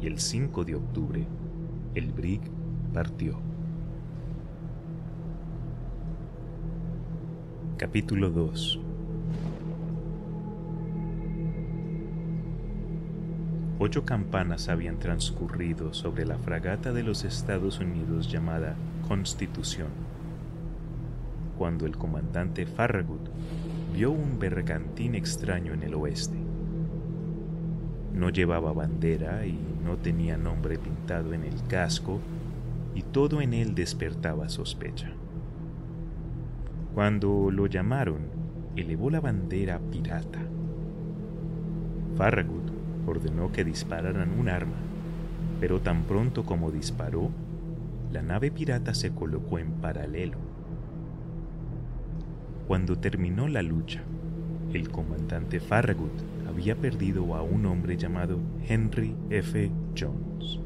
y 0.03 0.07
el 0.07 0.19
5 0.19 0.65
de 0.65 0.75
octubre 0.75 1.27
el 1.95 2.13
brig 2.13 2.41
partió. 2.93 3.39
Capítulo 7.79 8.31
2 8.31 8.94
Ocho 13.85 14.07
campanas 14.07 14.71
habían 14.71 14.99
transcurrido 14.99 15.93
sobre 15.93 16.25
la 16.25 16.39
fragata 16.39 16.95
de 16.95 17.03
los 17.03 17.23
Estados 17.23 17.81
Unidos 17.81 18.33
llamada 18.33 18.77
Constitución, 19.07 19.89
cuando 21.59 21.85
el 21.85 21.95
comandante 21.99 22.65
Farragut 22.65 23.29
vio 23.93 24.11
un 24.11 24.39
bergantín 24.39 25.15
extraño 25.15 25.75
en 25.75 25.83
el 25.83 25.93
oeste. 25.97 26.39
No 28.15 28.31
llevaba 28.31 28.73
bandera 28.73 29.45
y 29.45 29.59
no 29.85 29.99
tenía 29.99 30.39
nombre 30.39 30.79
pintado 30.79 31.35
en 31.35 31.45
el 31.45 31.63
casco, 31.67 32.21
y 32.95 33.03
todo 33.03 33.43
en 33.43 33.53
él 33.53 33.75
despertaba 33.75 34.49
sospecha. 34.49 35.11
Cuando 36.95 37.51
lo 37.51 37.67
llamaron, 37.67 38.23
elevó 38.77 39.11
la 39.11 39.21
bandera 39.21 39.79
pirata. 39.79 40.41
Farragut 42.17 42.64
ordenó 43.07 43.53
que 43.53 43.65
dispararan 43.65 44.39
un 44.39 44.49
arma, 44.49 44.77
pero 45.61 45.81
tan 45.81 46.05
pronto 46.05 46.45
como 46.45 46.71
disparó, 46.71 47.31
la 48.13 48.23
nave 48.23 48.51
pirata 48.51 48.95
se 48.95 49.13
colocó 49.13 49.59
en 49.59 49.73
paralelo. 49.73 50.39
Cuando 52.67 52.99
terminó 52.99 53.49
la 53.49 53.63
lucha, 53.63 54.03
el 54.73 54.89
comandante 54.91 55.61
Farragut 55.61 56.13
había 56.49 56.77
perdido 56.77 57.35
a 57.35 57.43
un 57.43 57.67
hombre 57.67 57.97
llamado 57.97 58.39
Henry 58.67 59.15
F. 59.31 59.71
Jones. 59.99 60.61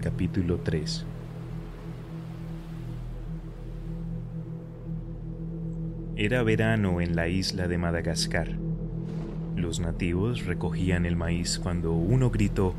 Capítulo 0.00 0.58
3 0.58 1.06
Era 6.16 6.44
verano 6.44 7.00
en 7.00 7.16
la 7.16 7.26
isla 7.26 7.66
de 7.66 7.76
Madagascar. 7.76 8.63
Los 9.64 9.80
nativos 9.80 10.44
recogían 10.44 11.06
el 11.06 11.16
maíz 11.16 11.58
cuando 11.58 11.94
uno 11.94 12.28
gritó, 12.28 12.74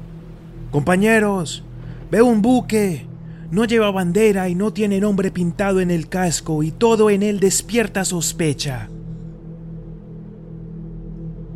Compañeros, 0.69 1.63
veo 2.11 2.27
un 2.27 2.43
buque. 2.43 3.07
No 3.49 3.65
lleva 3.65 3.89
bandera 3.89 4.49
y 4.49 4.53
no 4.53 4.71
tiene 4.71 4.99
nombre 4.99 5.31
pintado 5.31 5.81
en 5.81 5.89
el 5.89 6.07
casco 6.09 6.61
y 6.61 6.69
todo 6.69 7.09
en 7.09 7.23
él 7.23 7.39
despierta 7.39 8.05
sospecha. 8.05 8.87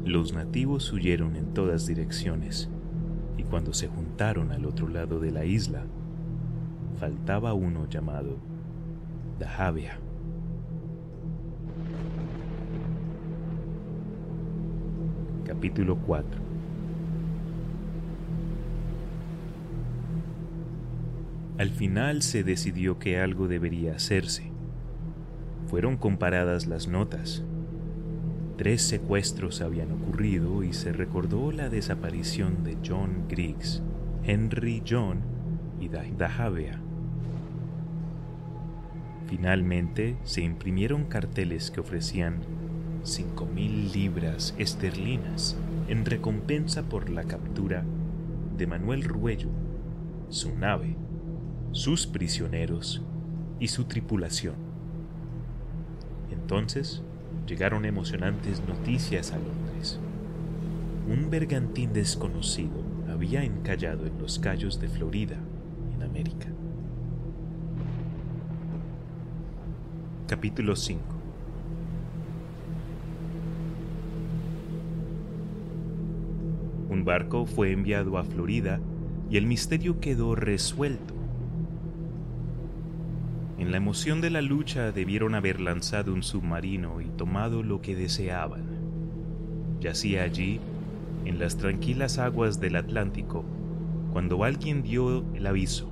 Los 0.04 0.34
nativos 0.34 0.92
huyeron 0.92 1.36
en 1.36 1.54
todas 1.54 1.86
direcciones 1.86 2.68
y 3.38 3.44
cuando 3.44 3.72
se 3.76 3.88
juntaron 3.88 4.52
al 4.52 4.66
otro 4.66 4.88
lado 4.88 5.20
de 5.20 5.30
la 5.30 5.46
isla, 5.46 5.84
faltaba 7.00 7.54
uno 7.54 7.88
llamado 7.88 8.40
Dahavia. 9.38 10.00
Capítulo 15.50 15.98
4 16.06 16.30
Al 21.58 21.72
final 21.72 22.22
se 22.22 22.44
decidió 22.44 23.00
que 23.00 23.20
algo 23.20 23.48
debería 23.48 23.96
hacerse. 23.96 24.52
Fueron 25.66 25.98
comparadas 25.98 26.68
las 26.68 26.88
notas. 26.88 27.44
Tres 28.58 28.84
secuestros 28.84 29.62
habían 29.62 29.92
ocurrido 29.92 30.64
y 30.64 30.72
se 30.72 30.94
recordó 30.94 31.52
la 31.52 31.68
desaparición 31.68 32.64
de 32.64 32.78
John 32.88 33.24
Griggs, 33.28 33.82
Henry 34.24 34.84
John 34.88 35.18
y 35.80 35.90
Dahavia. 35.90 36.80
Finalmente 39.26 40.16
se 40.26 40.42
imprimieron 40.42 41.06
carteles 41.06 41.72
que 41.72 41.80
ofrecían 41.80 42.69
5.000 43.04 43.94
libras 43.94 44.54
esterlinas 44.58 45.58
en 45.88 46.06
recompensa 46.06 46.84
por 46.84 47.10
la 47.10 47.24
captura 47.24 47.84
de 48.58 48.68
Manuel 48.68 49.04
Ruello, 49.04 49.50
su 50.30 50.56
nave 50.56 50.96
sus 51.72 52.08
prisioneros 52.08 53.02
y 53.60 53.68
su 53.68 53.86
tripulación. 53.86 54.56
Entonces 56.32 57.04
llegaron 57.46 57.86
emocionantes 57.86 58.62
noticias 58.68 59.32
a 59.32 59.38
Londres. 59.38 60.00
Un 61.08 61.30
bergantín 61.30 61.94
desconocido 61.94 62.84
había 63.12 63.44
encallado 63.44 64.06
en 64.06 64.18
los 64.20 64.40
Cayos 64.40 64.80
de 64.80 64.88
Florida, 64.88 65.38
en 65.96 66.04
América. 66.04 66.48
Capítulo 70.28 70.76
5 70.76 71.19
Un 76.90 77.06
barco 77.06 77.46
fue 77.46 77.72
enviado 77.72 78.18
a 78.18 78.24
Florida 78.24 78.80
y 79.30 79.38
el 79.38 79.46
misterio 79.46 80.00
quedó 80.00 80.36
resuelto 80.36 81.20
en 83.60 83.72
la 83.72 83.78
emoción 83.78 84.22
de 84.22 84.30
la 84.30 84.42
lucha 84.42 84.94
debieron 84.94 85.36
haber 85.36 85.60
lanzado 85.60 86.14
un 86.14 86.24
submarino 86.24 87.02
y 87.02 87.10
tomado 87.10 87.62
lo 87.62 87.82
que 87.82 87.94
deseaban. 87.94 88.64
Yacía 89.82 90.24
allí, 90.24 90.62
en 91.26 91.40
las 91.40 91.58
tranquilas 91.58 92.20
aguas 92.20 92.62
del 92.62 92.78
Atlántico, 92.78 93.44
cuando 94.14 94.46
alguien 94.46 94.82
dio 94.82 95.26
el 95.36 95.46
aviso. 95.46 95.90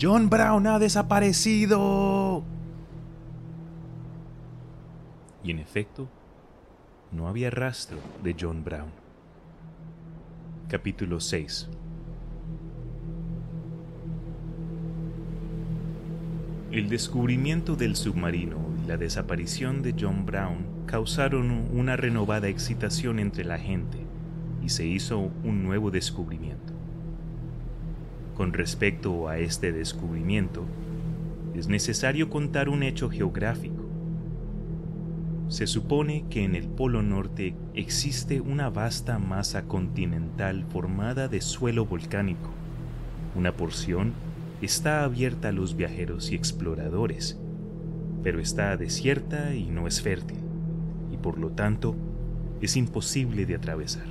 John 0.00 0.28
Brown 0.28 0.66
ha 0.66 0.78
desaparecido. 0.78 2.44
Y 5.42 5.50
en 5.50 5.60
efecto, 5.60 6.08
no 7.10 7.26
había 7.26 7.48
rastro 7.48 7.96
de 8.22 8.36
John 8.38 8.62
Brown. 8.62 9.01
Capítulo 10.72 11.20
6 11.20 11.68
El 16.70 16.88
descubrimiento 16.88 17.76
del 17.76 17.94
submarino 17.94 18.56
y 18.82 18.88
la 18.88 18.96
desaparición 18.96 19.82
de 19.82 19.94
John 20.00 20.24
Brown 20.24 20.64
causaron 20.86 21.68
una 21.74 21.98
renovada 21.98 22.48
excitación 22.48 23.18
entre 23.18 23.44
la 23.44 23.58
gente 23.58 23.98
y 24.62 24.70
se 24.70 24.86
hizo 24.86 25.30
un 25.44 25.62
nuevo 25.62 25.90
descubrimiento. 25.90 26.72
Con 28.34 28.54
respecto 28.54 29.28
a 29.28 29.36
este 29.36 29.72
descubrimiento, 29.72 30.64
es 31.54 31.68
necesario 31.68 32.30
contar 32.30 32.70
un 32.70 32.82
hecho 32.82 33.10
geográfico. 33.10 33.81
Se 35.52 35.66
supone 35.66 36.24
que 36.30 36.44
en 36.44 36.54
el 36.54 36.66
Polo 36.66 37.02
Norte 37.02 37.54
existe 37.74 38.40
una 38.40 38.70
vasta 38.70 39.18
masa 39.18 39.64
continental 39.64 40.64
formada 40.70 41.28
de 41.28 41.42
suelo 41.42 41.84
volcánico, 41.84 42.48
una 43.36 43.52
porción 43.52 44.14
está 44.62 45.04
abierta 45.04 45.48
a 45.48 45.52
los 45.52 45.76
viajeros 45.76 46.32
y 46.32 46.36
exploradores, 46.36 47.38
pero 48.22 48.40
está 48.40 48.74
desierta 48.78 49.54
y 49.54 49.66
no 49.66 49.86
es 49.86 50.00
fértil, 50.00 50.38
y 51.12 51.18
por 51.18 51.36
lo 51.36 51.50
tanto 51.50 51.96
es 52.62 52.78
imposible 52.78 53.44
de 53.44 53.56
atravesar. 53.56 54.06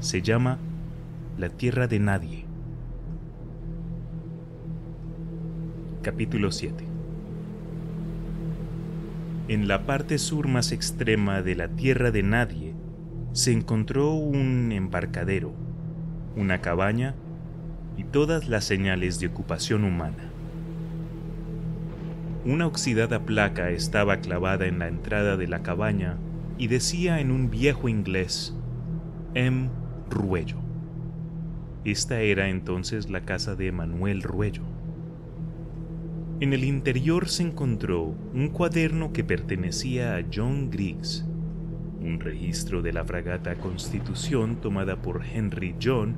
Se 0.00 0.20
llama 0.20 0.58
la 1.38 1.48
Tierra 1.48 1.86
de 1.86 1.98
Nadie. 1.98 2.44
Capítulo 6.02 6.52
7 6.52 6.93
En 9.46 9.68
la 9.68 9.84
parte 9.84 10.16
sur 10.16 10.48
más 10.48 10.72
extrema 10.72 11.42
de 11.42 11.54
la 11.54 11.68
Tierra 11.68 12.10
de 12.10 12.22
Nadie 12.22 12.72
se 13.32 13.52
encontró 13.52 14.14
un 14.14 14.72
embarcadero, 14.72 15.52
una 16.34 16.62
cabaña 16.62 17.14
y 17.98 18.04
todas 18.04 18.48
las 18.48 18.64
señales 18.64 19.20
de 19.20 19.26
ocupación 19.26 19.84
humana. 19.84 20.30
Una 22.46 22.66
oxidada 22.66 23.26
placa 23.26 23.68
estaba 23.68 24.20
clavada 24.20 24.64
en 24.64 24.78
la 24.78 24.88
entrada 24.88 25.36
de 25.36 25.46
la 25.46 25.62
cabaña 25.62 26.16
y 26.56 26.68
decía 26.68 27.20
en 27.20 27.30
un 27.30 27.50
viejo 27.50 27.90
inglés 27.90 28.56
M. 29.34 29.68
Ruello. 30.08 30.56
Esta 31.84 32.22
era 32.22 32.48
entonces 32.48 33.10
la 33.10 33.20
casa 33.26 33.56
de 33.56 33.72
Manuel 33.72 34.22
Ruello. 34.22 34.73
En 36.44 36.52
el 36.52 36.62
interior 36.62 37.30
se 37.30 37.42
encontró 37.42 38.14
un 38.34 38.50
cuaderno 38.50 39.14
que 39.14 39.24
pertenecía 39.24 40.18
a 40.18 40.24
John 40.30 40.68
Griggs, 40.70 41.24
un 42.02 42.20
registro 42.20 42.82
de 42.82 42.92
la 42.92 43.02
fragata 43.02 43.54
Constitución 43.54 44.56
tomada 44.56 45.00
por 45.00 45.24
Henry 45.24 45.74
John 45.82 46.16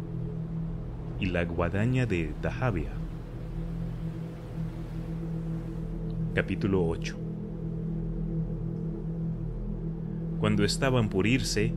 y 1.21 1.27
la 1.27 1.45
guadaña 1.45 2.07
de 2.07 2.35
Dahavia. 2.43 2.91
Capítulo 6.35 6.85
8 6.89 7.17
Cuando 10.41 10.65
estaban 10.65 11.09
por 11.09 11.29
irse, 11.29 11.73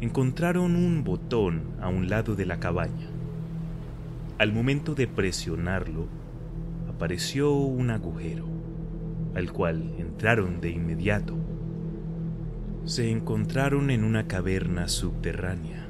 encontraron 0.00 0.76
un 0.76 1.02
botón 1.02 1.62
a 1.80 1.88
un 1.88 2.08
lado 2.08 2.36
de 2.36 2.46
la 2.46 2.60
cabaña. 2.60 3.08
Al 4.38 4.52
momento 4.52 4.94
de 4.94 5.08
presionarlo, 5.08 6.19
apareció 7.00 7.54
un 7.54 7.88
agujero, 7.88 8.44
al 9.34 9.50
cual 9.54 9.94
entraron 9.96 10.60
de 10.60 10.68
inmediato. 10.68 11.34
Se 12.84 13.10
encontraron 13.10 13.88
en 13.88 14.04
una 14.04 14.26
caverna 14.26 14.86
subterránea. 14.86 15.88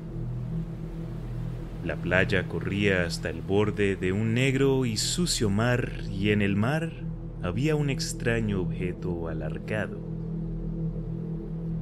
La 1.84 1.96
playa 1.96 2.46
corría 2.46 3.06
hasta 3.06 3.28
el 3.28 3.42
borde 3.42 3.96
de 3.96 4.12
un 4.12 4.34
negro 4.34 4.84
y 4.84 4.96
sucio 4.96 5.50
mar 5.50 5.90
y 6.08 6.30
en 6.30 6.42
el 6.42 6.54
mar 6.54 6.92
había 7.42 7.74
un 7.74 7.90
extraño 7.90 8.60
objeto 8.60 9.26
alargado. 9.26 9.98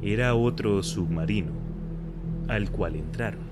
Era 0.00 0.34
otro 0.36 0.82
submarino, 0.82 1.52
al 2.48 2.70
cual 2.70 2.96
entraron. 2.96 3.46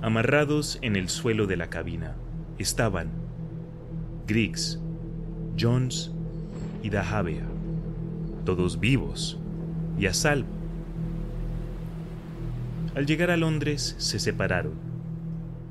Amarrados 0.00 0.78
en 0.80 0.96
el 0.96 1.10
suelo 1.10 1.46
de 1.46 1.58
la 1.58 1.68
cabina 1.68 2.16
estaban 2.58 3.10
Griggs, 4.26 4.80
Jones 5.58 6.12
y 6.82 6.90
Dahavia, 6.90 7.44
todos 8.44 8.80
vivos 8.80 9.38
y 9.98 10.06
a 10.06 10.14
salvo. 10.14 10.48
Al 12.94 13.06
llegar 13.06 13.30
a 13.30 13.36
Londres 13.36 13.96
se 13.98 14.18
separaron. 14.18 14.74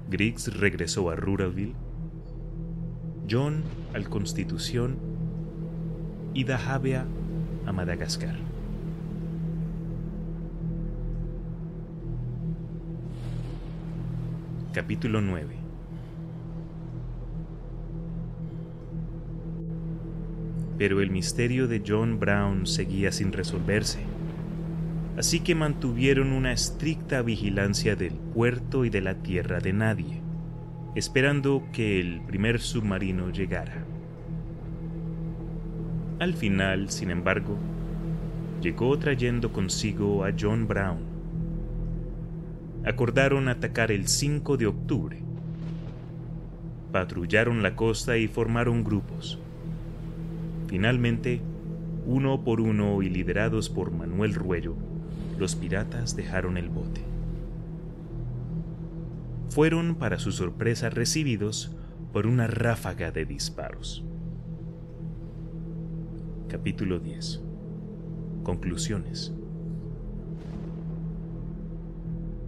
Griggs 0.09 0.57
regresó 0.57 1.09
a 1.09 1.15
Ruralville 1.15 1.73
John 3.29 3.63
al 3.93 4.09
Constitución 4.09 4.97
y 6.33 6.43
Dajabea 6.43 7.05
a 7.65 7.71
Madagascar. 7.71 8.35
Capítulo 14.73 15.21
9 15.21 15.62
Pero 20.77 21.01
el 21.01 21.11
misterio 21.11 21.67
de 21.67 21.83
John 21.85 22.19
Brown 22.19 22.65
seguía 22.65 23.11
sin 23.11 23.31
resolverse, 23.31 23.99
así 25.17 25.39
que 25.41 25.55
mantuvieron 25.55 26.31
una 26.31 26.51
estricta 26.51 27.21
vigilancia 27.21 27.95
del 27.95 28.13
puerto 28.13 28.85
y 28.85 28.89
de 28.89 29.01
la 29.01 29.15
tierra 29.15 29.59
de 29.59 29.73
nadie, 29.73 30.21
esperando 30.95 31.63
que 31.71 31.99
el 31.99 32.21
primer 32.21 32.59
submarino 32.59 33.29
llegara. 33.29 33.85
Al 36.19 36.33
final, 36.33 36.89
sin 36.89 37.11
embargo, 37.11 37.57
llegó 38.61 38.97
trayendo 38.97 39.51
consigo 39.51 40.23
a 40.23 40.31
John 40.39 40.67
Brown. 40.67 40.99
Acordaron 42.85 43.49
atacar 43.49 43.91
el 43.91 44.07
5 44.07 44.55
de 44.55 44.67
octubre. 44.67 45.19
Patrullaron 46.93 47.61
la 47.61 47.75
costa 47.75 48.17
y 48.17 48.27
formaron 48.27 48.83
grupos. 48.83 49.42
Finalmente, 50.73 51.39
uno 52.07 52.43
por 52.43 52.59
uno 52.59 53.03
y 53.03 53.09
liderados 53.11 53.69
por 53.69 53.91
Manuel 53.91 54.33
Ruello, 54.33 54.75
los 55.37 55.55
piratas 55.55 56.15
dejaron 56.15 56.57
el 56.57 56.69
bote. 56.69 57.01
Fueron, 59.49 59.93
para 59.93 60.17
su 60.17 60.31
sorpresa, 60.31 60.89
recibidos 60.89 61.75
por 62.11 62.25
una 62.25 62.47
ráfaga 62.47 63.11
de 63.11 63.23
disparos. 63.23 64.03
Capítulo 66.49 66.97
10 66.97 67.43
Conclusiones 68.41 69.31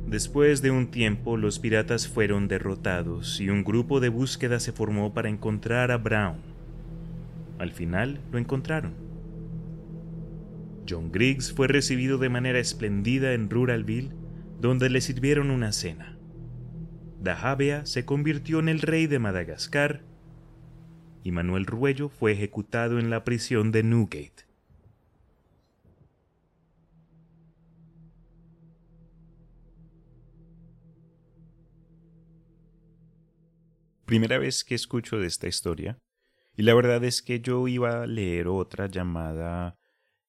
Después 0.08 0.64
de 0.64 0.72
un 0.72 0.88
tiempo 0.88 1.38
los 1.38 1.60
piratas 1.60 2.08
fueron 2.08 2.48
derrotados 2.48 3.40
y 3.40 3.52
un 3.52 3.64
grupo 3.64 4.00
de 4.00 4.10
búsqueda 4.10 4.60
se 4.60 4.72
formó 4.72 5.14
para 5.14 5.30
encontrar 5.30 5.92
a 5.92 5.98
Brown. 5.98 6.55
Al 7.60 7.72
final 7.72 8.22
lo 8.32 8.38
encontraron. 8.38 8.94
John 10.88 11.12
Griggs 11.12 11.54
fue 11.54 11.68
recibido 11.68 12.18
de 12.18 12.30
manera 12.30 12.60
espléndida 12.60 13.34
en 13.34 13.50
Ruralville, 13.50 14.12
donde 14.60 14.90
le 14.90 15.02
sirvieron 15.02 15.52
una 15.52 15.72
cena. 15.72 16.18
Dajabea 17.22 17.86
se 17.86 18.06
convirtió 18.06 18.60
en 18.60 18.70
el 18.70 18.82
rey 18.82 19.08
de 19.08 19.20
Madagascar 19.20 20.04
y 21.24 21.32
Manuel 21.32 21.66
Ruello 21.66 22.10
fue 22.10 22.34
ejecutado 22.34 23.00
en 23.00 23.10
la 23.10 23.24
prisión 23.24 23.72
de 23.72 23.82
Newgate. 23.82 24.46
Primera 34.06 34.38
vez 34.38 34.64
que 34.64 34.76
escucho 34.76 35.18
de 35.18 35.26
esta 35.26 35.48
historia, 35.48 35.98
y 36.56 36.64
la 36.64 36.74
verdad 36.74 37.04
es 37.04 37.22
que 37.22 37.40
yo 37.40 37.68
iba 37.68 38.04
a 38.04 38.08
leer 38.08 38.48
otra 38.48 38.88
llamada 38.88 39.78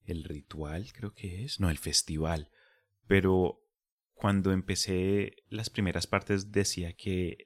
El 0.03 0.23
Ritual, 0.23 0.91
creo 0.93 1.13
que 1.13 1.43
es, 1.43 1.59
no, 1.59 1.69
el 1.69 1.77
Festival, 1.77 2.49
pero 3.07 3.61
cuando 4.13 4.51
empecé 4.51 5.43
las 5.49 5.69
primeras 5.69 6.07
partes 6.07 6.51
decía 6.51 6.93
que 6.93 7.37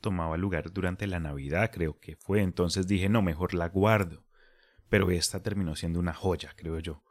tomaba 0.00 0.36
lugar 0.36 0.70
durante 0.72 1.06
la 1.06 1.20
Navidad, 1.20 1.70
creo 1.72 1.98
que 1.98 2.16
fue. 2.16 2.42
Entonces 2.42 2.86
dije, 2.86 3.08
no, 3.08 3.22
mejor 3.22 3.54
la 3.54 3.68
guardo. 3.68 4.26
Pero 4.90 5.10
esta 5.10 5.42
terminó 5.42 5.76
siendo 5.76 5.98
una 5.98 6.12
joya, 6.12 6.52
creo 6.56 6.78
yo. 6.78 7.02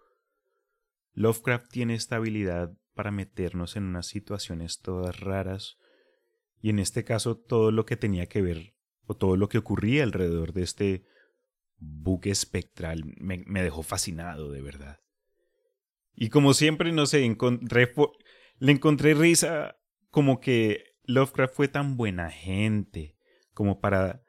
Lovecraft 1.14 1.72
tiene 1.72 1.96
esta 1.96 2.18
habilidad 2.18 2.78
para 2.94 3.10
meternos 3.12 3.76
en 3.76 3.86
unas 3.86 4.06
situaciones 4.08 4.80
todas 4.80 5.20
raras, 5.20 5.78
y 6.62 6.70
en 6.70 6.80
este 6.80 7.04
caso 7.04 7.36
todo 7.36 7.72
lo 7.72 7.86
que 7.86 7.98
tenía 7.98 8.28
que 8.28 8.42
ver, 8.42 8.76
o 9.06 9.16
todo 9.16 9.38
lo 9.38 9.50
que 9.50 9.58
ocurría 9.58 10.04
alrededor 10.04 10.54
de 10.54 10.62
este 10.62 11.06
buque 11.84 12.30
espectral, 12.32 13.04
me, 13.18 13.64
dejó 13.64 13.84
fascinado, 13.84 14.52
de 14.52 14.62
verdad. 14.62 15.00
Y 16.16 16.30
como 16.30 16.54
siempre, 16.54 16.92
no 16.92 17.06
sé, 17.06 17.24
encontré, 17.24 17.94
le 18.60 18.72
encontré 18.72 19.14
risa 19.14 19.78
como 20.10 20.40
que 20.40 20.96
Lovecraft 21.04 21.56
fue 21.56 21.68
tan 21.68 21.98
buena 21.98 22.30
gente 22.30 23.18
como 23.54 23.80
para 23.80 24.24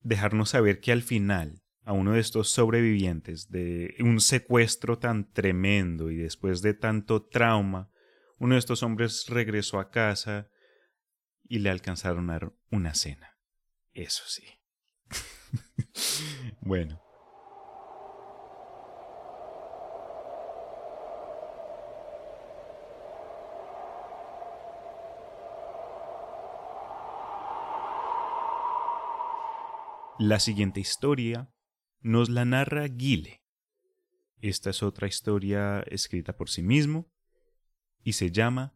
dejarnos 0.00 0.50
saber 0.50 0.80
que 0.80 0.92
al 0.92 1.02
final 1.02 1.62
a 1.84 1.92
uno 1.92 2.12
de 2.12 2.20
estos 2.20 2.50
sobrevivientes 2.50 3.50
de 3.50 3.94
un 4.00 4.20
secuestro 4.20 4.98
tan 4.98 5.32
tremendo 5.32 6.10
y 6.10 6.16
después 6.16 6.60
de 6.60 6.74
tanto 6.74 7.24
trauma, 7.24 7.90
uno 8.38 8.54
de 8.54 8.58
estos 8.58 8.82
hombres 8.82 9.24
regresó 9.26 9.80
a 9.80 9.90
casa 9.90 10.50
y 11.44 11.60
le 11.60 11.70
alcanzaron 11.70 12.28
a 12.28 12.34
dar 12.34 12.52
una 12.70 12.94
cena. 12.94 13.38
Eso 13.92 14.22
sí. 14.26 14.44
bueno. 16.60 17.00
La 30.20 30.40
siguiente 30.40 30.80
historia 30.80 31.48
nos 32.00 32.28
la 32.28 32.44
narra 32.44 32.88
Guile. 32.88 33.40
Esta 34.40 34.70
es 34.70 34.82
otra 34.82 35.06
historia 35.06 35.80
escrita 35.82 36.36
por 36.36 36.50
sí 36.50 36.60
mismo 36.62 37.08
y 38.02 38.14
se 38.14 38.32
llama 38.32 38.74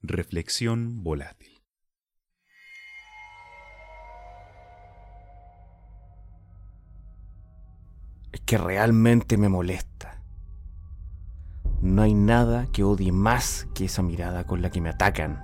Reflexión 0.00 1.02
volátil. 1.02 1.55
Que 8.46 8.56
realmente 8.56 9.36
me 9.36 9.48
molesta. 9.48 10.22
No 11.82 12.02
hay 12.02 12.14
nada 12.14 12.66
que 12.72 12.84
odie 12.84 13.12
más 13.12 13.66
que 13.74 13.84
esa 13.84 14.02
mirada 14.02 14.44
con 14.44 14.62
la 14.62 14.70
que 14.70 14.80
me 14.80 14.88
atacan. 14.88 15.42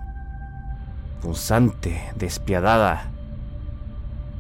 Punzante, 1.20 2.00
despiadada 2.16 3.10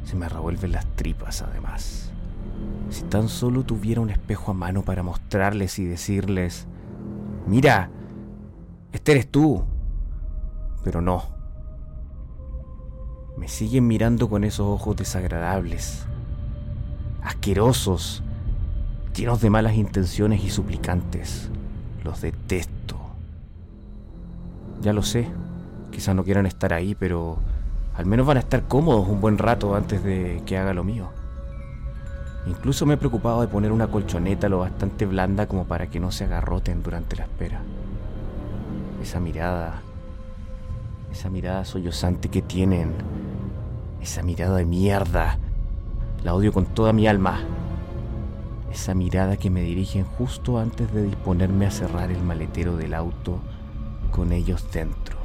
se 0.04 0.16
me 0.16 0.28
revuelven 0.28 0.72
las 0.72 0.86
tripas 0.96 1.42
además. 1.42 2.10
Si 2.90 3.02
tan 3.04 3.28
solo 3.28 3.64
tuviera 3.64 4.00
un 4.00 4.10
espejo 4.10 4.50
a 4.50 4.54
mano 4.54 4.82
para 4.82 5.02
mostrarles 5.02 5.78
y 5.78 5.84
decirles, 5.84 6.66
mira, 7.46 7.90
este 8.92 9.12
eres 9.12 9.30
tú. 9.30 9.64
Pero 10.84 11.00
no. 11.00 11.24
Me 13.36 13.48
siguen 13.48 13.86
mirando 13.86 14.28
con 14.28 14.44
esos 14.44 14.66
ojos 14.66 14.96
desagradables, 14.96 16.06
asquerosos, 17.22 18.22
llenos 19.14 19.40
de 19.40 19.50
malas 19.50 19.74
intenciones 19.74 20.42
y 20.44 20.50
suplicantes. 20.50 21.48
Los 22.04 22.20
detesto. 22.20 22.96
Ya 24.80 24.92
lo 24.92 25.02
sé, 25.02 25.28
quizás 25.90 26.14
no 26.14 26.24
quieran 26.24 26.46
estar 26.46 26.72
ahí, 26.72 26.94
pero 26.94 27.38
al 27.94 28.06
menos 28.06 28.26
van 28.26 28.38
a 28.38 28.40
estar 28.40 28.64
cómodos 28.64 29.06
un 29.08 29.20
buen 29.20 29.38
rato 29.38 29.74
antes 29.74 30.02
de 30.02 30.42
que 30.46 30.58
haga 30.58 30.74
lo 30.74 30.82
mío. 30.82 31.10
Incluso 32.46 32.86
me 32.86 32.94
he 32.94 32.96
preocupado 32.96 33.40
de 33.40 33.46
poner 33.46 33.70
una 33.70 33.86
colchoneta 33.86 34.48
lo 34.48 34.58
bastante 34.58 35.06
blanda 35.06 35.46
como 35.46 35.64
para 35.64 35.86
que 35.86 36.00
no 36.00 36.10
se 36.10 36.24
agarroten 36.24 36.82
durante 36.82 37.14
la 37.16 37.24
espera. 37.24 37.60
Esa 39.00 39.20
mirada, 39.20 39.82
esa 41.12 41.30
mirada 41.30 41.64
sollozante 41.64 42.28
que 42.28 42.42
tienen, 42.42 42.92
esa 44.00 44.24
mirada 44.24 44.56
de 44.56 44.64
mierda, 44.64 45.38
la 46.24 46.34
odio 46.34 46.52
con 46.52 46.66
toda 46.66 46.92
mi 46.92 47.06
alma. 47.06 47.40
Esa 48.72 48.94
mirada 48.94 49.36
que 49.36 49.50
me 49.50 49.60
dirigen 49.60 50.04
justo 50.04 50.58
antes 50.58 50.90
de 50.94 51.02
disponerme 51.02 51.66
a 51.66 51.70
cerrar 51.70 52.10
el 52.10 52.22
maletero 52.22 52.74
del 52.74 52.94
auto 52.94 53.38
con 54.10 54.32
ellos 54.32 54.72
dentro. 54.72 55.18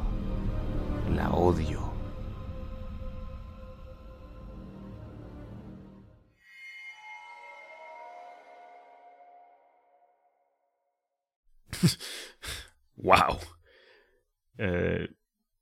La 1.16 1.32
odio. 1.32 1.80
¡Wow! 12.98 13.40
Eh, 14.58 15.08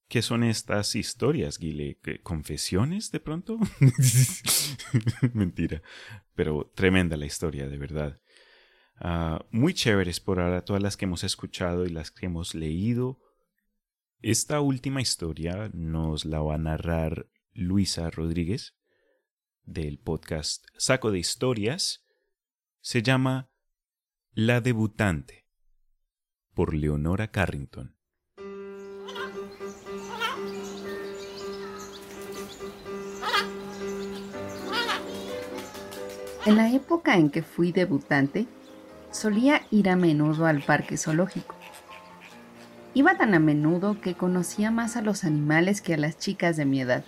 ¿Qué 0.08 0.22
son 0.22 0.44
estas 0.44 0.96
historias, 0.96 1.58
Guile? 1.58 2.00
¿Confesiones 2.22 3.12
de 3.12 3.20
pronto? 3.20 3.58
Mentira. 5.34 5.82
Pero 6.36 6.72
tremenda 6.76 7.18
la 7.18 7.26
historia, 7.26 7.68
de 7.68 7.78
verdad. 7.78 8.22
Ah, 8.98 9.44
muy 9.52 9.74
chéveres 9.74 10.20
por 10.20 10.39
ahora 10.39 10.63
todas 10.63 10.82
las 10.82 10.96
que 10.96 11.06
hemos 11.06 11.24
escuchado 11.24 11.86
y 11.86 11.89
las 11.89 12.12
que 12.12 12.28
hemos 12.28 12.54
leído. 12.54 13.20
Esta 14.22 14.62
última 14.62 15.02
historia 15.02 15.70
nos 15.74 16.26
la 16.26 16.39
va 16.41 16.56
a 16.56 16.60
narrar 16.60 17.28
Luisa 17.54 18.10
Rodríguez. 18.10 18.76
del 19.63 19.98
podcast 19.98 20.63
Saco 20.78 21.10
de 21.12 21.18
Historias 21.18 22.06
se 22.82 23.02
llama 23.02 23.50
La 24.34 24.62
debutante 24.62 25.48
por 26.54 26.76
Leonora 26.76 27.32
Carrington. 27.32 27.94
En 36.45 36.58
la 36.58 36.69
época 36.69 37.17
en 37.17 37.31
que 37.31 37.41
fui 37.41 37.71
debutante, 37.71 38.45
solía 39.10 39.63
ir 39.71 39.89
a 39.89 39.95
menudo 39.95 40.45
al 40.45 40.62
parque 40.62 40.95
zoológico. 40.95 41.55
Iba 42.93 43.17
tan 43.17 43.34
a 43.34 43.39
menudo 43.39 43.99
que 43.99 44.13
conocía 44.13 44.69
más 44.69 44.95
a 44.95 45.01
los 45.01 45.23
animales 45.23 45.81
que 45.81 45.95
a 45.95 45.97
las 45.97 46.19
chicas 46.19 46.55
de 46.55 46.65
mi 46.65 46.81
edad. 46.81 47.03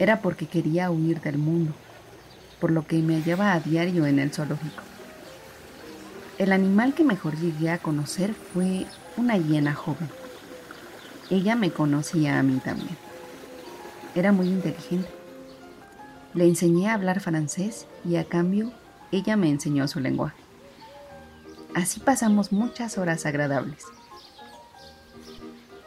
Era 0.00 0.20
porque 0.20 0.48
quería 0.48 0.90
huir 0.90 1.20
del 1.20 1.38
mundo, 1.38 1.74
por 2.60 2.72
lo 2.72 2.84
que 2.84 2.96
me 2.96 3.20
hallaba 3.20 3.52
a 3.52 3.60
diario 3.60 4.04
en 4.06 4.18
el 4.18 4.32
zoológico. 4.32 4.82
El 6.38 6.50
animal 6.50 6.92
que 6.92 7.04
mejor 7.04 7.36
llegué 7.36 7.70
a 7.70 7.78
conocer 7.78 8.34
fue 8.34 8.86
una 9.16 9.36
hiena 9.38 9.74
joven. 9.74 10.10
Ella 11.30 11.54
me 11.54 11.70
conocía 11.70 12.40
a 12.40 12.42
mí 12.42 12.58
también. 12.64 12.96
Era 14.16 14.32
muy 14.32 14.48
inteligente 14.48 15.08
le 16.36 16.46
enseñé 16.46 16.90
a 16.90 16.94
hablar 16.94 17.20
francés 17.20 17.86
y 18.04 18.16
a 18.16 18.24
cambio 18.24 18.70
ella 19.10 19.36
me 19.36 19.48
enseñó 19.48 19.88
su 19.88 20.00
lenguaje. 20.00 20.36
Así 21.74 21.98
pasamos 21.98 22.52
muchas 22.52 22.98
horas 22.98 23.24
agradables. 23.24 23.86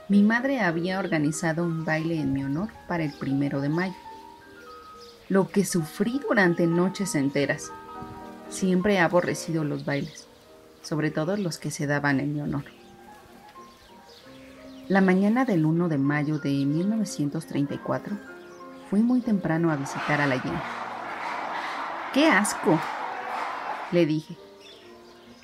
Mi 0.07 0.23
madre 0.23 0.59
había 0.59 0.97
organizado 0.97 1.63
un 1.63 1.85
baile 1.85 2.19
en 2.19 2.33
mi 2.33 2.43
honor 2.43 2.69
para 2.87 3.03
el 3.03 3.13
primero 3.13 3.61
de 3.61 3.69
mayo. 3.69 3.95
Lo 5.29 5.49
que 5.49 5.65
sufrí 5.65 6.19
durante 6.27 6.65
noches 6.65 7.13
enteras. 7.13 7.71
Siempre 8.49 8.95
he 8.95 8.99
aborrecido 8.99 9.63
los 9.63 9.85
bailes, 9.85 10.27
sobre 10.81 11.11
todo 11.11 11.37
los 11.37 11.59
que 11.59 11.69
se 11.69 11.85
daban 11.85 12.19
en 12.19 12.33
mi 12.33 12.41
honor. 12.41 12.63
La 14.87 15.01
mañana 15.01 15.45
del 15.45 15.65
1 15.65 15.89
de 15.89 15.99
mayo 15.99 16.39
de 16.39 16.49
1934, 16.49 18.17
fui 18.89 19.01
muy 19.01 19.21
temprano 19.21 19.71
a 19.71 19.75
visitar 19.75 20.19
a 20.19 20.27
la 20.27 20.35
hiena. 20.35 20.63
¡Qué 22.13 22.27
asco! 22.27 22.79
Le 23.91 24.05
dije. 24.05 24.35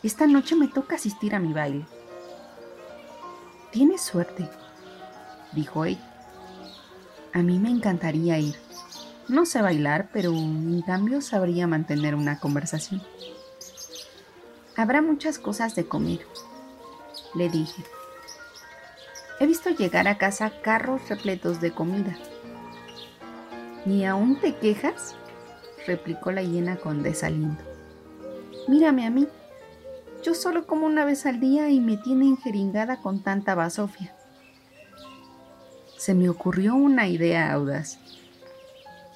Esta 0.01 0.25
noche 0.25 0.55
me 0.55 0.67
toca 0.67 0.95
asistir 0.95 1.35
a 1.35 1.39
mi 1.39 1.53
baile. 1.53 1.85
Tienes 3.71 4.01
suerte, 4.01 4.49
dijo 5.51 5.85
ella. 5.85 6.11
A 7.33 7.39
mí 7.39 7.59
me 7.59 7.69
encantaría 7.69 8.39
ir. 8.39 8.55
No 9.27 9.45
sé 9.45 9.61
bailar, 9.61 10.09
pero 10.11 10.31
en 10.31 10.81
cambio 10.81 11.21
sabría 11.21 11.67
mantener 11.67 12.15
una 12.15 12.39
conversación. 12.39 13.01
Habrá 14.75 15.01
muchas 15.01 15.39
cosas 15.39 15.75
de 15.75 15.85
comer, 15.87 16.19
le 17.33 17.49
dije. 17.49 17.83
He 19.39 19.45
visto 19.45 19.69
llegar 19.69 20.07
a 20.07 20.17
casa 20.17 20.61
carros 20.61 21.07
repletos 21.09 21.61
de 21.61 21.71
comida 21.71 22.17
¿Ni 23.85 24.05
aún 24.05 24.39
te 24.39 24.55
quejas? 24.55 25.15
replicó 25.85 26.31
la 26.31 26.41
hiena 26.41 26.77
con 26.77 27.03
desaliento. 27.03 27.63
Mírame 28.67 29.05
a 29.05 29.11
mí. 29.11 29.27
Yo 30.23 30.33
solo 30.33 30.65
como 30.65 30.87
una 30.87 31.05
vez 31.05 31.27
al 31.27 31.39
día 31.39 31.69
y 31.69 31.79
me 31.79 31.97
tiene 31.97 32.25
enjeringada 32.25 33.01
con 33.01 33.21
tanta 33.21 33.53
basofia. 33.53 34.15
Se 35.97 36.15
me 36.15 36.29
ocurrió 36.29 36.75
una 36.75 37.07
idea 37.07 37.53
audaz. 37.53 37.99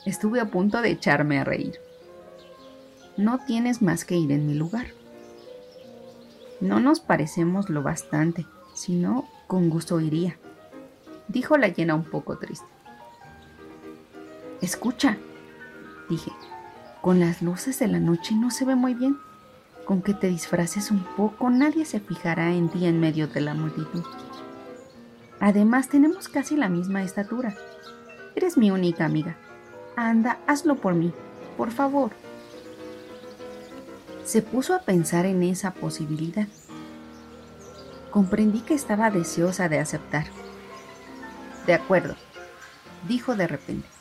Estuve 0.05 0.39
a 0.39 0.51
punto 0.51 0.81
de 0.81 0.91
echarme 0.91 1.39
a 1.39 1.43
reír. 1.43 1.79
No 3.17 3.39
tienes 3.45 3.81
más 3.81 4.05
que 4.05 4.15
ir 4.15 4.31
en 4.31 4.45
mi 4.45 4.53
lugar. 4.53 4.87
No 6.61 6.79
nos 6.79 6.99
parecemos 6.99 7.69
lo 7.69 7.81
bastante, 7.81 8.45
si 8.75 8.93
no, 8.93 9.27
con 9.47 9.69
gusto 9.69 9.99
iría, 9.99 10.37
dijo 11.27 11.57
la 11.57 11.69
hiena 11.69 11.95
un 11.95 12.03
poco 12.03 12.37
triste. 12.37 12.67
Escucha, 14.61 15.17
dije, 16.09 16.31
con 17.01 17.21
las 17.21 17.41
luces 17.41 17.79
de 17.79 17.87
la 17.87 17.99
noche 17.99 18.35
no 18.35 18.51
se 18.51 18.65
ve 18.65 18.75
muy 18.75 18.93
bien. 18.93 19.17
Con 19.85 20.01
que 20.01 20.13
te 20.13 20.27
disfraces 20.27 20.91
un 20.91 21.03
poco, 21.15 21.49
nadie 21.49 21.85
se 21.85 22.01
fijará 22.01 22.51
en 22.51 22.67
ti 22.69 22.85
en 22.85 22.99
medio 22.99 23.27
de 23.27 23.39
la 23.39 23.53
multitud. 23.53 24.03
Además, 25.39 25.87
tenemos 25.87 26.27
casi 26.27 26.57
la 26.57 26.67
misma 26.67 27.03
estatura. 27.03 27.55
Eres 28.35 28.57
mi 28.57 28.69
única 28.69 29.05
amiga. 29.05 29.37
Anda, 29.95 30.39
hazlo 30.45 30.75
por 30.75 30.93
mí, 30.93 31.13
por 31.57 31.71
favor. 31.71 32.11
Se 34.25 34.41
puso 34.41 34.75
a 34.75 34.79
pensar 34.79 35.25
en 35.25 35.41
esa 35.41 35.71
posibilidad. 35.71 36.47
Comprendí 38.11 38.59
que 38.59 38.73
estaba 38.73 39.09
deseosa 39.09 39.69
de 39.69 39.79
aceptar. 39.79 40.25
De 41.65 41.73
acuerdo, 41.73 42.15
dijo 43.07 43.35
de 43.35 43.47
repente. 43.47 43.98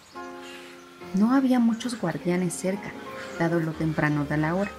No 1.15 1.33
había 1.33 1.59
muchos 1.59 1.99
guardianes 1.99 2.53
cerca, 2.53 2.93
dado 3.39 3.61
lo 3.61 3.73
temprano 3.73 4.25
de 4.25 4.37
la 4.37 4.55
hora. 4.55 4.71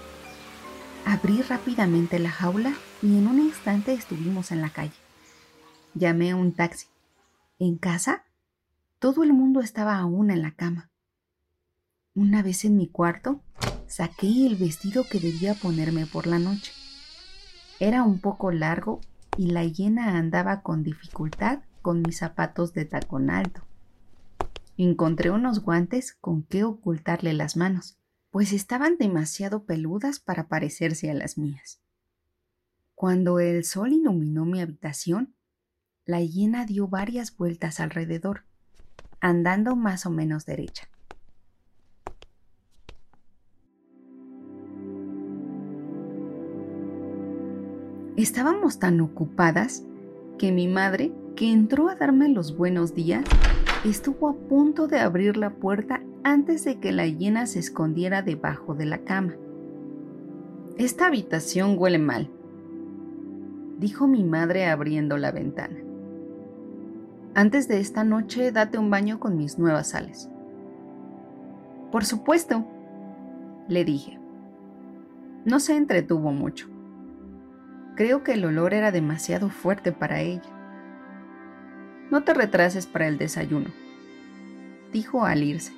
Abrí 1.06 1.42
rápidamente 1.42 2.20
la 2.20 2.30
jaula 2.30 2.74
y 3.02 3.18
en 3.18 3.28
un 3.28 3.40
instante 3.40 3.94
estuvimos 3.94 4.52
en 4.52 4.62
la 4.62 4.70
calle. 4.70 4.94
Llamé 5.96 6.32
a 6.32 6.36
un 6.36 6.54
taxi. 6.54 6.88
En 7.58 7.78
casa, 7.78 8.26
todo 9.00 9.24
el 9.24 9.34
mundo 9.34 9.60
estaba 9.60 9.98
aún 9.98 10.30
en 10.30 10.42
la 10.42 10.52
cama. 10.52 10.92
Una 12.14 12.44
vez 12.44 12.64
en 12.64 12.78
mi 12.78 12.88
cuarto, 12.88 13.42
saqué 13.88 14.46
el 14.46 14.56
vestido 14.56 15.06
que 15.10 15.20
debía 15.20 15.56
ponerme 15.56 16.06
por 16.06 16.28
la 16.28 16.38
noche. 16.38 16.72
Era 17.80 18.04
un 18.04 18.20
poco 18.20 18.52
largo 18.52 19.02
y 19.36 19.48
la 19.48 19.64
hiena 19.64 20.18
andaba 20.18 20.62
con 20.62 20.84
dificultad 20.84 21.60
con 21.82 22.02
mis 22.02 22.18
zapatos 22.18 22.74
de 22.74 22.86
tacón 22.86 23.30
alto. 23.30 23.69
Encontré 24.82 25.30
unos 25.30 25.60
guantes 25.60 26.14
con 26.14 26.44
que 26.44 26.64
ocultarle 26.64 27.34
las 27.34 27.58
manos, 27.58 27.98
pues 28.32 28.54
estaban 28.54 28.96
demasiado 28.98 29.66
peludas 29.66 30.22
para 30.22 30.48
parecerse 30.48 31.12
a 31.12 31.14
las 31.14 31.38
mías. 31.38 31.82
Cuando 32.96 33.42
el 33.42 33.66
sol 33.66 33.92
iluminó 33.92 34.46
mi 34.46 34.62
habitación, 34.62 35.36
la 36.06 36.22
hiena 36.22 36.66
dio 36.66 36.88
varias 36.88 37.36
vueltas 37.36 37.82
alrededor, 37.82 38.46
andando 39.20 39.76
más 39.76 40.06
o 40.06 40.12
menos 40.12 40.46
derecha. 40.46 40.88
Estábamos 48.16 48.80
tan 48.80 49.02
ocupadas 49.02 49.84
que 50.38 50.54
mi 50.54 50.70
madre, 50.70 51.12
que 51.36 51.52
entró 51.52 51.90
a 51.90 51.96
darme 51.96 52.30
los 52.30 52.56
buenos 52.56 52.96
días, 52.96 53.26
estuvo 53.86 54.30
a 54.30 54.34
punto 54.34 54.88
de 54.88 55.00
abrir 55.00 55.38
la 55.38 55.52
puerta 55.52 56.02
antes 56.24 56.66
de 56.66 56.80
que 56.80 56.92
la 56.92 57.08
hiena 57.08 57.46
se 57.46 57.60
escondiera 57.60 58.22
debajo 58.22 58.76
de 58.76 58.86
la 58.86 59.00
cama. 59.00 59.36
Esta 60.78 61.08
habitación 61.08 61.76
huele 61.78 62.00
mal, 62.00 62.30
dijo 63.80 64.08
mi 64.08 64.24
madre 64.24 64.68
abriendo 64.68 65.18
la 65.18 65.32
ventana. 65.32 65.78
Antes 67.36 67.68
de 67.68 67.80
esta 67.80 68.04
noche 68.04 68.52
date 68.52 68.78
un 68.78 68.90
baño 68.90 69.20
con 69.20 69.38
mis 69.38 69.58
nuevas 69.58 69.90
sales. 69.90 70.30
Por 71.92 72.06
supuesto, 72.06 72.66
le 73.68 73.86
dije. 73.86 74.20
No 75.46 75.60
se 75.60 75.78
entretuvo 75.78 76.32
mucho. 76.32 76.68
Creo 77.96 78.24
que 78.24 78.34
el 78.34 78.44
olor 78.46 78.74
era 78.74 78.92
demasiado 78.92 79.50
fuerte 79.50 79.92
para 79.92 80.22
ella. 80.22 80.59
No 82.12 82.24
te 82.24 82.34
retrases 82.34 82.88
para 82.88 83.08
el 83.08 83.18
desayuno, 83.18 83.68
dijo 84.92 85.26
al 85.26 85.44
irse. 85.44 85.74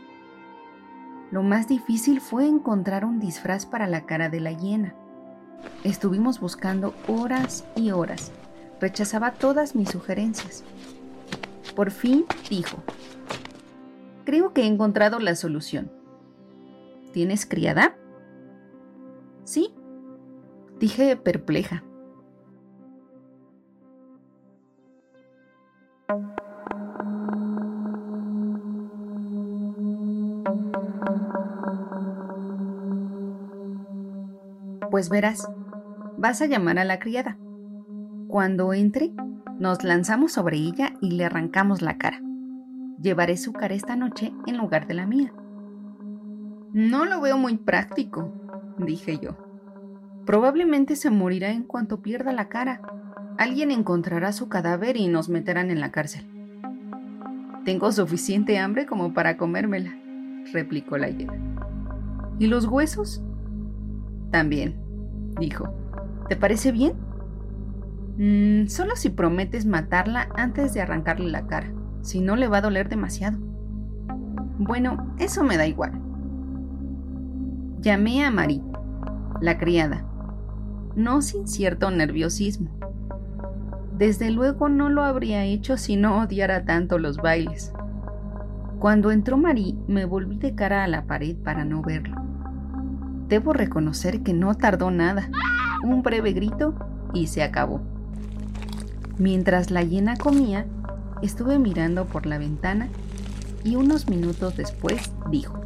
Lo 1.29 1.43
más 1.43 1.67
difícil 1.67 2.21
fue 2.21 2.47
encontrar 2.47 3.03
un 3.03 3.19
disfraz 3.19 3.65
para 3.65 3.87
la 3.87 4.05
cara 4.05 4.29
de 4.29 4.39
la 4.39 4.51
hiena. 4.51 4.95
Estuvimos 5.83 6.39
buscando 6.39 6.93
horas 7.07 7.65
y 7.75 7.91
horas. 7.91 8.31
Rechazaba 8.79 9.33
todas 9.33 9.75
mis 9.75 9.89
sugerencias. 9.89 10.63
Por 11.75 11.91
fin 11.91 12.25
dijo, 12.49 12.83
creo 14.25 14.53
que 14.53 14.61
he 14.61 14.67
encontrado 14.67 15.19
la 15.19 15.35
solución. 15.35 15.91
¿Tienes 17.13 17.45
criada? 17.45 17.95
Sí, 19.43 19.73
dije 20.79 21.15
perpleja. 21.17 21.83
Pues 34.91 35.09
verás, 35.09 35.47
vas 36.17 36.41
a 36.41 36.47
llamar 36.47 36.77
a 36.77 36.83
la 36.83 36.99
criada. 36.99 37.37
Cuando 38.27 38.73
entre, 38.73 39.13
nos 39.57 39.83
lanzamos 39.83 40.33
sobre 40.33 40.57
ella 40.57 40.93
y 41.01 41.11
le 41.11 41.25
arrancamos 41.25 41.81
la 41.81 41.97
cara. 41.97 42.21
Llevaré 43.01 43.37
su 43.37 43.53
cara 43.53 43.73
esta 43.73 43.95
noche 43.95 44.33
en 44.45 44.57
lugar 44.57 44.87
de 44.87 44.93
la 44.93 45.07
mía. 45.07 45.33
No 46.73 47.05
lo 47.05 47.21
veo 47.21 47.37
muy 47.37 47.57
práctico, 47.57 48.33
dije 48.77 49.17
yo. 49.17 49.37
Probablemente 50.25 50.95
se 50.95 51.09
morirá 51.09 51.51
en 51.51 51.63
cuanto 51.63 52.01
pierda 52.01 52.31
la 52.31 52.49
cara. 52.49 52.81
Alguien 53.41 53.71
encontrará 53.71 54.33
su 54.33 54.49
cadáver 54.49 54.97
y 54.97 55.07
nos 55.07 55.27
meterán 55.27 55.71
en 55.71 55.79
la 55.79 55.89
cárcel. 55.89 56.27
Tengo 57.65 57.91
suficiente 57.91 58.59
hambre 58.59 58.85
como 58.85 59.15
para 59.15 59.35
comérmela, 59.35 59.95
replicó 60.53 60.99
la 60.99 61.09
hiena. 61.09 61.33
¿Y 62.37 62.45
los 62.45 62.67
huesos? 62.67 63.23
También, 64.29 64.79
dijo. 65.39 65.73
¿Te 66.29 66.35
parece 66.35 66.71
bien? 66.71 66.93
Mm, 68.19 68.67
solo 68.67 68.95
si 68.95 69.09
prometes 69.09 69.65
matarla 69.65 70.29
antes 70.35 70.75
de 70.75 70.81
arrancarle 70.81 71.31
la 71.31 71.47
cara, 71.47 71.73
si 72.03 72.21
no 72.21 72.35
le 72.35 72.47
va 72.47 72.59
a 72.59 72.61
doler 72.61 72.89
demasiado. 72.89 73.39
Bueno, 74.59 75.15
eso 75.17 75.43
me 75.43 75.57
da 75.57 75.65
igual. 75.65 75.99
Llamé 77.79 78.23
a 78.23 78.29
Marie, 78.29 78.61
la 79.41 79.57
criada, 79.57 80.05
no 80.95 81.23
sin 81.23 81.47
cierto 81.47 81.89
nerviosismo. 81.89 82.90
Desde 83.97 84.31
luego 84.31 84.69
no 84.69 84.89
lo 84.89 85.03
habría 85.03 85.43
hecho 85.43 85.77
si 85.77 85.95
no 85.95 86.21
odiara 86.21 86.65
tanto 86.65 86.97
los 86.97 87.17
bailes. 87.17 87.73
Cuando 88.79 89.11
entró 89.11 89.37
Marie 89.37 89.75
me 89.87 90.05
volví 90.05 90.37
de 90.37 90.55
cara 90.55 90.83
a 90.83 90.87
la 90.87 91.05
pared 91.05 91.35
para 91.35 91.65
no 91.65 91.81
verlo. 91.81 92.15
Debo 93.27 93.53
reconocer 93.53 94.23
que 94.23 94.33
no 94.33 94.55
tardó 94.55 94.89
nada. 94.91 95.29
Un 95.83 96.01
breve 96.01 96.33
grito 96.33 96.73
y 97.13 97.27
se 97.27 97.43
acabó. 97.43 97.81
Mientras 99.17 99.69
la 99.69 99.83
hiena 99.83 100.17
comía, 100.17 100.65
estuve 101.21 101.59
mirando 101.59 102.05
por 102.05 102.25
la 102.25 102.39
ventana 102.39 102.89
y 103.63 103.75
unos 103.75 104.09
minutos 104.09 104.57
después 104.57 105.13
dijo, 105.29 105.61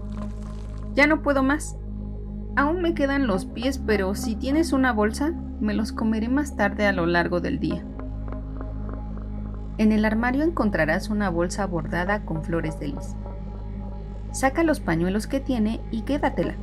Ya 0.93 1.07
no 1.07 1.21
puedo 1.21 1.41
más. 1.41 1.77
Aún 2.57 2.81
me 2.81 2.93
quedan 2.93 3.27
los 3.27 3.45
pies, 3.45 3.79
pero 3.79 4.15
si 4.15 4.35
tienes 4.35 4.73
una 4.73 4.91
bolsa, 4.91 5.33
me 5.59 5.73
los 5.73 5.91
comeré 5.91 6.27
más 6.27 6.55
tarde 6.55 6.85
a 6.85 6.91
lo 6.91 7.05
largo 7.05 7.39
del 7.39 7.59
día. 7.59 7.85
En 9.77 9.91
el 9.91 10.05
armario 10.05 10.43
encontrarás 10.43 11.09
una 11.09 11.29
bolsa 11.29 11.65
bordada 11.65 12.23
con 12.23 12.45
flores 12.45 12.79
de 12.79 12.89
lis. 12.89 13.15
Saca 14.31 14.63
los 14.63 14.79
pañuelos 14.79 15.27
que 15.27 15.41
tiene 15.41 15.81
y 15.91 16.03
quédatela. 16.03 16.55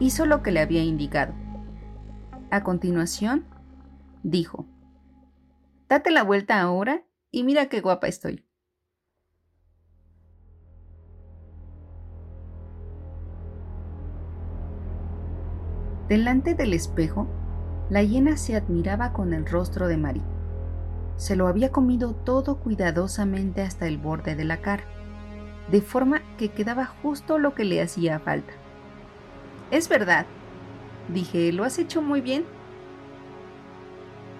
Hizo 0.00 0.24
lo 0.24 0.42
que 0.42 0.52
le 0.52 0.60
había 0.60 0.82
indicado. 0.82 1.34
A 2.50 2.62
continuación, 2.62 3.44
dijo, 4.22 4.64
Date 5.88 6.10
la 6.10 6.22
vuelta 6.22 6.60
ahora 6.60 7.02
y 7.30 7.44
mira 7.44 7.66
qué 7.66 7.82
guapa 7.82 8.08
estoy. 8.08 8.44
Delante 16.08 16.54
del 16.54 16.72
espejo, 16.72 17.26
la 17.90 18.02
hiena 18.02 18.38
se 18.38 18.56
admiraba 18.56 19.12
con 19.12 19.34
el 19.34 19.44
rostro 19.44 19.88
de 19.88 19.98
Marie. 19.98 20.37
Se 21.18 21.34
lo 21.34 21.48
había 21.48 21.70
comido 21.70 22.14
todo 22.14 22.58
cuidadosamente 22.58 23.62
hasta 23.62 23.88
el 23.88 23.98
borde 23.98 24.36
de 24.36 24.44
la 24.44 24.58
cara, 24.58 24.84
de 25.68 25.82
forma 25.82 26.22
que 26.38 26.50
quedaba 26.50 26.86
justo 26.86 27.38
lo 27.38 27.54
que 27.54 27.64
le 27.64 27.82
hacía 27.82 28.20
falta. 28.20 28.52
Es 29.72 29.88
verdad, 29.88 30.26
dije, 31.12 31.52
lo 31.52 31.64
has 31.64 31.78
hecho 31.80 32.02
muy 32.02 32.20
bien. 32.20 32.44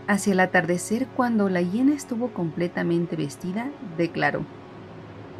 Hacia 0.06 0.32
el 0.32 0.40
atardecer, 0.40 1.08
cuando 1.08 1.48
la 1.48 1.60
hiena 1.60 1.94
estuvo 1.94 2.28
completamente 2.28 3.16
vestida, 3.16 3.70
declaró, 3.98 4.42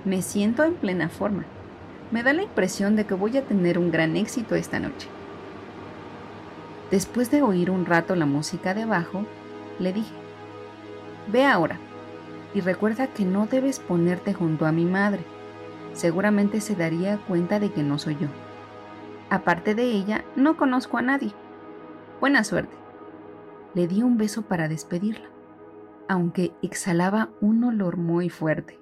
me 0.05 0.23
siento 0.23 0.65
en 0.65 0.75
plena 0.75 1.09
forma. 1.09 1.45
Me 2.11 2.25
da 2.25 2.33
la 2.33 2.43
impresión 2.43 2.97
de 2.97 3.07
que 3.07 3.15
voy 3.15 3.37
a 3.37 3.45
tener 3.45 3.79
un 3.79 3.93
gran 3.93 4.17
éxito 4.17 4.57
esta 4.57 4.81
noche. 4.81 5.09
Después 6.91 7.31
de 7.31 7.43
oír 7.43 7.71
un 7.71 7.87
rato 7.87 8.17
la 8.17 8.27
música 8.27 8.75
de 8.75 8.83
abajo, 8.83 9.25
le 9.79 9.93
dije, 9.93 10.13
Ve 11.29 11.45
ahora 11.45 11.79
y 12.55 12.61
recuerda 12.61 13.09
que 13.09 13.25
no 13.25 13.47
debes 13.47 13.79
ponerte 13.79 14.33
junto 14.35 14.67
a 14.67 14.73
mi 14.73 14.85
madre. 14.85 15.25
Seguramente 15.93 16.61
se 16.61 16.75
daría 16.75 17.19
cuenta 17.27 17.61
de 17.61 17.73
que 17.73 17.83
no 17.83 17.99
soy 17.99 18.17
yo. 18.17 18.29
Aparte 19.31 19.75
de 19.75 19.85
ella, 19.85 20.25
no 20.37 20.57
conozco 20.57 20.97
a 20.97 21.03
nadie. 21.03 21.33
Buena 22.21 22.45
suerte. 22.45 22.77
Le 23.75 23.87
di 23.87 24.03
un 24.03 24.17
beso 24.17 24.43
para 24.43 24.69
despedirla, 24.69 25.29
aunque 26.09 26.53
exhalaba 26.63 27.31
un 27.41 27.63
olor 27.65 27.99
muy 27.99 28.31
fuerte. 28.31 28.81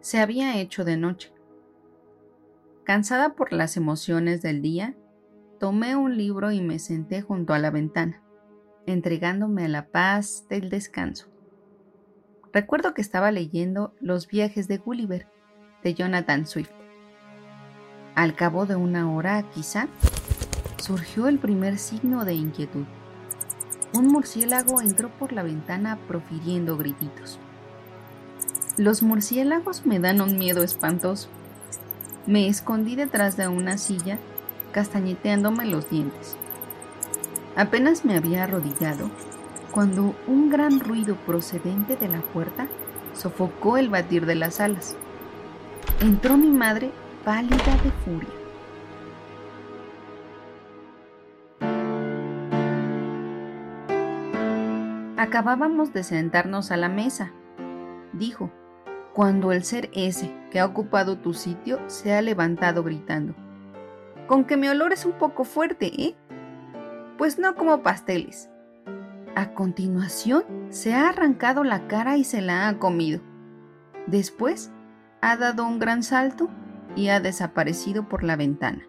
Se 0.00 0.18
había 0.20 0.60
hecho 0.60 0.84
de 0.84 0.96
noche. 0.96 1.32
Cansada 2.84 3.34
por 3.34 3.52
las 3.52 3.76
emociones 3.76 4.42
del 4.42 4.60
día, 4.60 4.96
tomé 5.58 5.96
un 5.96 6.18
libro 6.18 6.50
y 6.50 6.60
me 6.60 6.78
senté 6.78 7.22
junto 7.22 7.54
a 7.54 7.58
la 7.58 7.70
ventana, 7.70 8.20
entregándome 8.86 9.64
a 9.64 9.68
la 9.68 9.86
paz 9.88 10.46
del 10.48 10.70
descanso. 10.70 11.28
Recuerdo 12.52 12.94
que 12.94 13.00
estaba 13.00 13.30
leyendo 13.30 13.94
Los 14.00 14.26
viajes 14.26 14.68
de 14.68 14.78
Gulliver, 14.78 15.26
de 15.82 15.94
Jonathan 15.94 16.46
Swift. 16.46 16.70
Al 18.14 18.34
cabo 18.34 18.66
de 18.66 18.76
una 18.76 19.10
hora, 19.10 19.42
quizá, 19.54 19.88
surgió 20.76 21.28
el 21.28 21.38
primer 21.38 21.78
signo 21.78 22.24
de 22.24 22.34
inquietud. 22.34 22.84
Un 23.94 24.08
murciélago 24.08 24.80
entró 24.80 25.10
por 25.18 25.32
la 25.32 25.42
ventana 25.42 25.98
profiriendo 26.08 26.76
grititos. 26.76 27.38
Los 28.76 29.02
murciélagos 29.02 29.86
me 29.86 29.98
dan 29.98 30.20
un 30.20 30.38
miedo 30.38 30.62
espantoso. 30.62 31.28
Me 32.26 32.48
escondí 32.48 32.96
detrás 32.96 33.36
de 33.36 33.48
una 33.48 33.78
silla 33.78 34.18
castañeteándome 34.72 35.66
los 35.66 35.90
dientes. 35.90 36.36
Apenas 37.54 38.06
me 38.06 38.16
había 38.16 38.44
arrodillado 38.44 39.10
cuando 39.72 40.14
un 40.26 40.48
gran 40.48 40.80
ruido 40.80 41.16
procedente 41.26 41.96
de 41.96 42.08
la 42.08 42.20
puerta 42.20 42.66
sofocó 43.12 43.76
el 43.76 43.90
batir 43.90 44.24
de 44.24 44.34
las 44.34 44.58
alas. 44.58 44.96
Entró 46.00 46.38
mi 46.38 46.50
madre 46.50 46.90
pálida 47.24 47.76
de 47.84 47.90
furia. 48.04 48.28
Acabábamos 55.18 55.92
de 55.92 56.02
sentarnos 56.04 56.70
a 56.70 56.76
la 56.76 56.88
mesa, 56.88 57.32
dijo, 58.14 58.50
cuando 59.12 59.52
el 59.52 59.62
ser 59.62 59.90
ese 59.92 60.34
que 60.50 60.58
ha 60.58 60.66
ocupado 60.66 61.18
tu 61.18 61.34
sitio 61.34 61.78
se 61.86 62.14
ha 62.14 62.22
levantado 62.22 62.82
gritando 62.82 63.34
con 64.26 64.44
que 64.44 64.56
mi 64.56 64.68
olor 64.68 64.92
es 64.92 65.04
un 65.04 65.12
poco 65.12 65.44
fuerte, 65.44 65.92
¿eh? 66.02 66.14
Pues 67.22 67.38
no 67.38 67.54
como 67.54 67.84
pasteles. 67.84 68.50
A 69.36 69.54
continuación, 69.54 70.42
se 70.70 70.92
ha 70.94 71.08
arrancado 71.08 71.62
la 71.62 71.86
cara 71.86 72.16
y 72.16 72.24
se 72.24 72.40
la 72.40 72.66
ha 72.66 72.80
comido. 72.80 73.20
Después, 74.08 74.72
ha 75.20 75.36
dado 75.36 75.64
un 75.64 75.78
gran 75.78 76.02
salto 76.02 76.50
y 76.96 77.10
ha 77.10 77.20
desaparecido 77.20 78.08
por 78.08 78.24
la 78.24 78.34
ventana. 78.34 78.88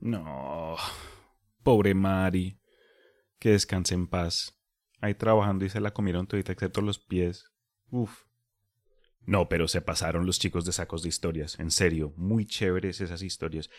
No. 0.00 0.76
Pobre 1.62 1.94
Mari. 1.94 2.60
Que 3.38 3.50
descanse 3.50 3.94
en 3.94 4.06
paz. 4.06 4.58
Ahí 5.00 5.14
trabajando 5.14 5.64
y 5.64 5.68
se 5.68 5.80
la 5.80 5.92
comieron 5.92 6.26
todita 6.26 6.52
excepto 6.52 6.80
los 6.80 6.98
pies. 6.98 7.50
Uf. 7.90 8.24
No, 9.22 9.48
pero 9.48 9.68
se 9.68 9.82
pasaron 9.82 10.24
los 10.26 10.38
chicos 10.38 10.64
de 10.64 10.72
sacos 10.72 11.02
de 11.02 11.08
historias. 11.08 11.58
En 11.58 11.70
serio, 11.70 12.14
muy 12.16 12.46
chéveres 12.46 13.00
esas 13.00 13.22
historias. 13.22 13.70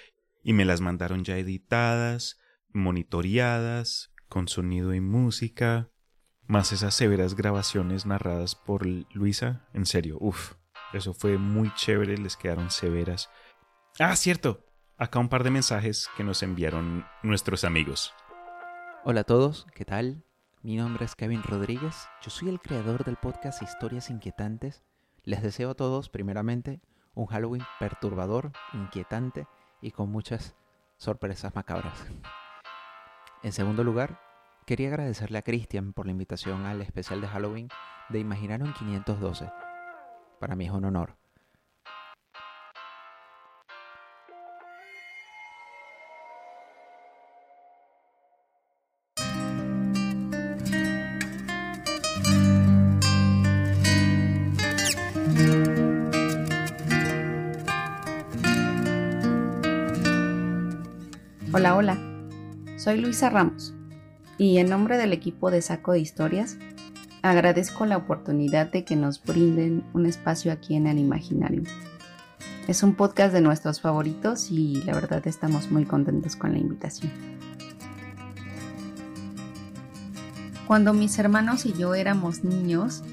Y 0.44 0.54
me 0.54 0.66
las 0.66 0.82
mandaron 0.82 1.24
ya 1.24 1.38
editadas, 1.38 2.40
monitoreadas, 2.74 4.14
con 4.28 4.48
sonido 4.48 4.94
y 4.94 5.02
música. 5.02 5.90
Más 6.46 6.72
esas 6.72 6.94
severas 6.94 7.36
grabaciones 7.36 8.06
narradas 8.06 8.56
por 8.56 8.86
Luisa. 8.86 9.68
En 9.74 9.86
serio, 9.86 10.18
uf. 10.20 10.54
Eso 10.94 11.14
fue 11.14 11.38
muy 11.38 11.74
chévere, 11.76 12.18
les 12.18 12.38
quedaron 12.38 12.72
severas. 12.72 13.30
Ah, 14.00 14.16
cierto 14.16 14.67
acá 14.98 15.20
un 15.20 15.30
par 15.30 15.44
de 15.44 15.52
mensajes 15.52 16.10
que 16.18 16.24
nos 16.24 16.42
enviaron 16.42 17.06
nuestros 17.22 17.64
amigos. 17.64 18.14
Hola 19.04 19.22
a 19.22 19.24
todos, 19.24 19.68
¿qué 19.76 19.86
tal? 19.86 20.24
Mi 20.64 20.76
nombre 20.76 21.06
es 21.06 21.16
Kevin 21.16 21.44
Rodríguez, 21.44 22.08
yo 22.24 22.32
soy 22.32 22.50
el 22.50 22.60
creador 22.60 23.04
del 23.06 23.16
podcast 23.16 23.62
Historias 23.62 24.10
Inquietantes. 24.10 24.84
Les 25.24 25.44
deseo 25.44 25.70
a 25.72 25.76
todos, 25.76 26.10
primeramente, 26.10 26.82
Un 27.14 27.28
Halloween 27.28 27.64
perturbador, 27.80 28.52
inquietante 28.74 29.48
y 29.82 29.92
con 29.92 30.10
muchas 30.10 30.56
sorpresas 30.98 31.56
macabras. 31.56 32.06
En 33.44 33.52
segundo 33.52 33.84
lugar, 33.84 34.20
quería 34.66 34.90
agradecerle 34.90 35.38
a 35.38 35.44
Cristian 35.44 35.94
por 35.94 36.06
la 36.08 36.12
invitación 36.12 36.66
al 36.66 36.82
especial 36.82 37.22
de 37.22 37.28
Halloween 37.28 37.70
de 38.10 38.20
Imaginaron 38.20 38.74
512. 38.74 39.50
Para 40.40 40.56
mí 40.56 40.66
es 40.66 40.72
un 40.72 40.86
honor. 40.86 41.18
Luisa 63.08 63.30
Ramos 63.30 63.74
y 64.38 64.58
en 64.58 64.70
nombre 64.70 64.98
del 64.98 65.14
equipo 65.14 65.50
de 65.50 65.62
Saco 65.62 65.94
de 65.94 66.02
Historias 66.02 66.58
agradezco 67.22 67.86
la 67.86 67.96
oportunidad 67.96 68.70
de 68.70 68.84
que 68.84 68.98
nos 68.98 69.24
brinden 69.24 69.86
un 69.94 70.06
espacio 70.06 70.52
aquí 70.52 70.76
en 70.76 70.88
el 70.88 71.00
Imaginario. 71.00 71.64
Es 72.68 72.84
un 72.84 72.96
podcast 72.96 73.32
de 73.34 73.40
nuestros 73.40 73.80
favoritos 73.80 74.52
y 74.52 74.84
la 74.84 74.94
verdad 74.94 75.26
estamos 75.26 75.72
muy 75.72 75.86
contentos 75.86 76.36
con 76.36 76.52
la 76.52 76.60
invitación. 76.60 77.14
Cuando 80.68 80.92
mis 80.94 81.18
hermanos 81.18 81.66
y 81.66 81.72
yo 81.72 81.96
éramos 81.96 82.44
niños, 82.44 83.04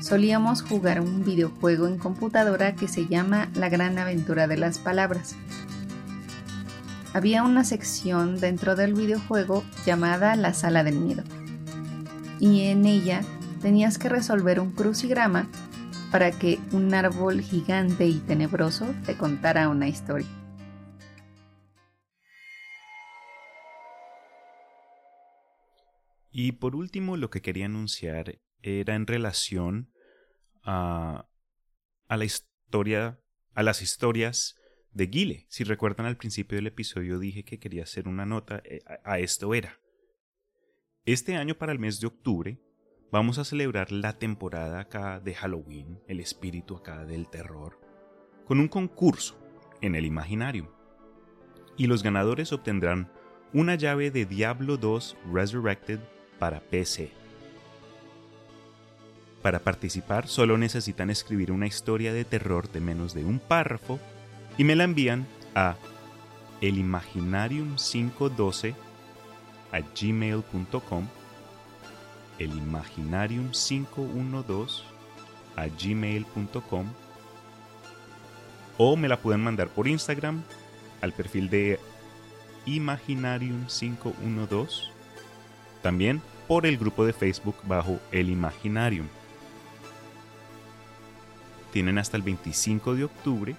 solíamos 0.00 0.62
jugar 0.62 1.02
un 1.02 1.22
videojuego 1.22 1.86
en 1.86 1.98
computadora 1.98 2.76
que 2.76 2.88
se 2.88 3.06
llama 3.08 3.50
La 3.56 3.68
Gran 3.68 3.98
Aventura 3.98 4.46
de 4.46 4.56
las 4.56 4.78
Palabras 4.78 5.36
había 7.14 7.42
una 7.42 7.64
sección 7.64 8.40
dentro 8.40 8.74
del 8.74 8.94
videojuego 8.94 9.64
llamada 9.84 10.34
la 10.36 10.54
sala 10.54 10.82
del 10.82 10.96
miedo. 10.96 11.22
Y 12.40 12.62
en 12.62 12.86
ella 12.86 13.22
tenías 13.60 13.98
que 13.98 14.08
resolver 14.08 14.60
un 14.60 14.72
crucigrama 14.72 15.48
para 16.10 16.30
que 16.30 16.58
un 16.72 16.92
árbol 16.94 17.40
gigante 17.40 18.06
y 18.06 18.18
tenebroso 18.18 18.86
te 19.06 19.16
contara 19.16 19.68
una 19.68 19.88
historia. 19.88 20.28
Y 26.30 26.52
por 26.52 26.74
último, 26.74 27.18
lo 27.18 27.28
que 27.28 27.42
quería 27.42 27.66
anunciar 27.66 28.38
era 28.62 28.94
en 28.94 29.06
relación 29.06 29.92
a, 30.62 31.26
a 32.08 32.16
la 32.16 32.24
historia, 32.24 33.20
a 33.54 33.62
las 33.62 33.82
historias 33.82 34.56
de 34.92 35.06
Guile. 35.06 35.46
Si 35.48 35.64
recuerdan 35.64 36.06
al 36.06 36.16
principio 36.16 36.56
del 36.56 36.66
episodio 36.66 37.18
dije 37.18 37.44
que 37.44 37.58
quería 37.58 37.84
hacer 37.84 38.08
una 38.08 38.26
nota, 38.26 38.62
eh, 38.64 38.80
a 39.04 39.18
esto 39.18 39.54
era. 39.54 39.78
Este 41.04 41.36
año 41.36 41.56
para 41.56 41.72
el 41.72 41.78
mes 41.78 42.00
de 42.00 42.06
octubre 42.06 42.58
vamos 43.10 43.38
a 43.38 43.44
celebrar 43.44 43.90
la 43.90 44.18
temporada 44.18 44.80
acá 44.80 45.20
de 45.20 45.34
Halloween, 45.34 46.00
el 46.06 46.20
espíritu 46.20 46.76
acá 46.76 47.04
del 47.04 47.28
terror, 47.28 47.80
con 48.46 48.60
un 48.60 48.68
concurso 48.68 49.36
en 49.80 49.94
el 49.94 50.06
Imaginarium. 50.06 50.68
Y 51.76 51.86
los 51.86 52.02
ganadores 52.02 52.52
obtendrán 52.52 53.10
una 53.52 53.74
llave 53.74 54.10
de 54.10 54.26
Diablo 54.26 54.76
2 54.76 55.16
Resurrected 55.32 56.00
para 56.38 56.60
PC. 56.60 57.10
Para 59.42 59.58
participar 59.58 60.28
solo 60.28 60.56
necesitan 60.56 61.10
escribir 61.10 61.50
una 61.50 61.66
historia 61.66 62.12
de 62.12 62.24
terror 62.24 62.70
de 62.70 62.80
menos 62.80 63.12
de 63.12 63.24
un 63.24 63.40
párrafo 63.40 63.98
y 64.58 64.64
me 64.64 64.76
la 64.76 64.84
envían 64.84 65.26
a 65.54 65.76
elimaginarium512 66.60 68.74
a 69.72 69.80
gmail.com 69.80 71.08
elimaginarium512 72.38 74.82
a 75.56 75.66
gmail.com 75.66 76.86
o 78.78 78.96
me 78.96 79.08
la 79.08 79.18
pueden 79.18 79.42
mandar 79.42 79.68
por 79.68 79.88
Instagram 79.88 80.42
al 81.00 81.12
perfil 81.12 81.50
de 81.50 81.80
Imaginarium512 82.66 84.92
también 85.82 86.22
por 86.46 86.64
el 86.66 86.78
grupo 86.78 87.04
de 87.04 87.12
Facebook 87.12 87.56
bajo 87.64 87.98
El 88.10 88.30
Imaginarium. 88.30 89.06
Tienen 91.72 91.98
hasta 91.98 92.16
el 92.16 92.22
25 92.22 92.94
de 92.94 93.04
octubre 93.04 93.54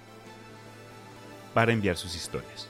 para 1.54 1.72
enviar 1.72 1.96
sus 1.96 2.14
historias. 2.14 2.68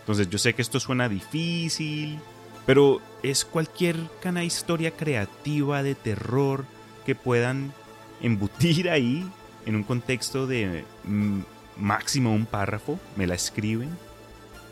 Entonces 0.00 0.28
yo 0.30 0.38
sé 0.38 0.54
que 0.54 0.62
esto 0.62 0.78
suena 0.78 1.08
difícil, 1.08 2.20
pero 2.64 3.00
es 3.22 3.44
cualquier 3.44 3.96
cana 4.20 4.44
historia 4.44 4.92
creativa 4.92 5.82
de 5.82 5.94
terror 5.96 6.64
que 7.04 7.14
puedan 7.14 7.72
embutir 8.20 8.88
ahí 8.90 9.28
en 9.64 9.74
un 9.74 9.82
contexto 9.82 10.46
de 10.46 10.84
mm, 11.04 11.40
máximo 11.76 12.32
un 12.32 12.46
párrafo, 12.46 13.00
me 13.16 13.26
la 13.26 13.34
escriben 13.34 13.90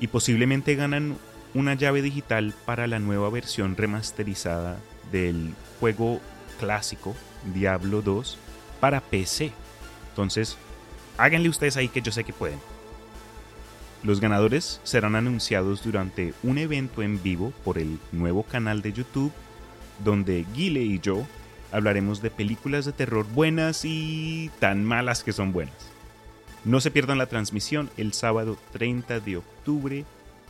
y 0.00 0.06
posiblemente 0.06 0.74
ganan 0.74 1.16
una 1.54 1.74
llave 1.74 2.02
digital 2.02 2.54
para 2.64 2.86
la 2.86 2.98
nueva 2.98 3.30
versión 3.30 3.76
remasterizada 3.76 4.78
del 5.12 5.54
juego 5.80 6.20
clásico 6.58 7.14
Diablo 7.54 8.02
2 8.02 8.38
para 8.80 9.00
PC. 9.00 9.52
Entonces, 10.10 10.56
Háganle 11.16 11.48
ustedes 11.48 11.76
ahí 11.76 11.88
que 11.88 12.02
yo 12.02 12.12
sé 12.12 12.24
que 12.24 12.32
pueden. 12.32 12.58
Los 14.02 14.20
ganadores 14.20 14.80
serán 14.84 15.16
anunciados 15.16 15.82
durante 15.82 16.34
un 16.42 16.58
evento 16.58 17.02
en 17.02 17.22
vivo 17.22 17.52
por 17.64 17.78
el 17.78 17.98
nuevo 18.12 18.42
canal 18.42 18.82
de 18.82 18.92
YouTube, 18.92 19.32
donde 20.04 20.44
Guile 20.54 20.82
y 20.82 20.98
yo 20.98 21.26
hablaremos 21.72 22.20
de 22.20 22.30
películas 22.30 22.84
de 22.84 22.92
terror 22.92 23.26
buenas 23.26 23.84
y 23.84 24.50
tan 24.58 24.84
malas 24.84 25.24
que 25.24 25.32
son 25.32 25.52
buenas. 25.52 25.74
No 26.64 26.80
se 26.80 26.90
pierdan 26.90 27.18
la 27.18 27.26
transmisión 27.26 27.90
el 27.96 28.12
sábado 28.12 28.58
30 28.72 29.20
de 29.20 29.38
octubre 29.38 30.04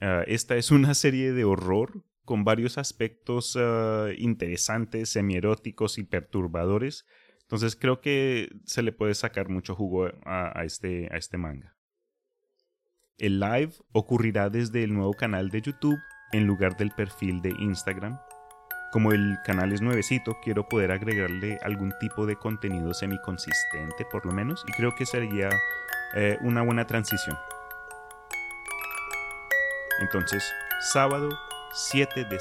Ah, 0.00 0.24
esta 0.26 0.56
es 0.56 0.70
una 0.70 0.94
serie 0.94 1.32
de 1.32 1.44
horror 1.44 2.02
con 2.24 2.44
varios 2.44 2.78
aspectos 2.78 3.54
ah, 3.60 4.08
interesantes, 4.16 5.10
semieróticos 5.10 5.98
y 5.98 6.04
perturbadores. 6.04 7.04
Entonces 7.42 7.76
creo 7.76 8.00
que 8.00 8.48
se 8.64 8.80
le 8.80 8.92
puede 8.92 9.14
sacar 9.14 9.50
mucho 9.50 9.74
jugo 9.74 10.08
este, 10.64 11.10
a 11.12 11.18
este 11.18 11.36
manga. 11.36 11.76
El 13.18 13.38
live 13.38 13.74
ocurrirá 13.92 14.48
desde 14.48 14.82
el 14.82 14.94
nuevo 14.94 15.12
canal 15.12 15.50
de 15.50 15.60
YouTube 15.60 15.98
en 16.32 16.46
lugar 16.46 16.78
del 16.78 16.90
perfil 16.92 17.42
de 17.42 17.50
Instagram 17.50 18.18
como 18.92 19.12
el 19.12 19.38
canal 19.42 19.72
es 19.72 19.80
nuevecito, 19.80 20.38
quiero 20.42 20.68
poder 20.68 20.92
agregarle 20.92 21.58
algún 21.62 21.94
tipo 21.98 22.26
de 22.26 22.36
contenido 22.36 22.92
semiconsistente, 22.92 24.04
por 24.04 24.26
lo 24.26 24.32
menos, 24.32 24.62
y 24.68 24.72
creo 24.72 24.94
que 24.94 25.06
sería 25.06 25.48
eh, 26.14 26.36
una 26.42 26.60
buena 26.60 26.86
transición. 26.86 27.38
Entonces, 29.98 30.44
sábado 30.92 31.30
7 31.72 32.26
de 32.26 32.38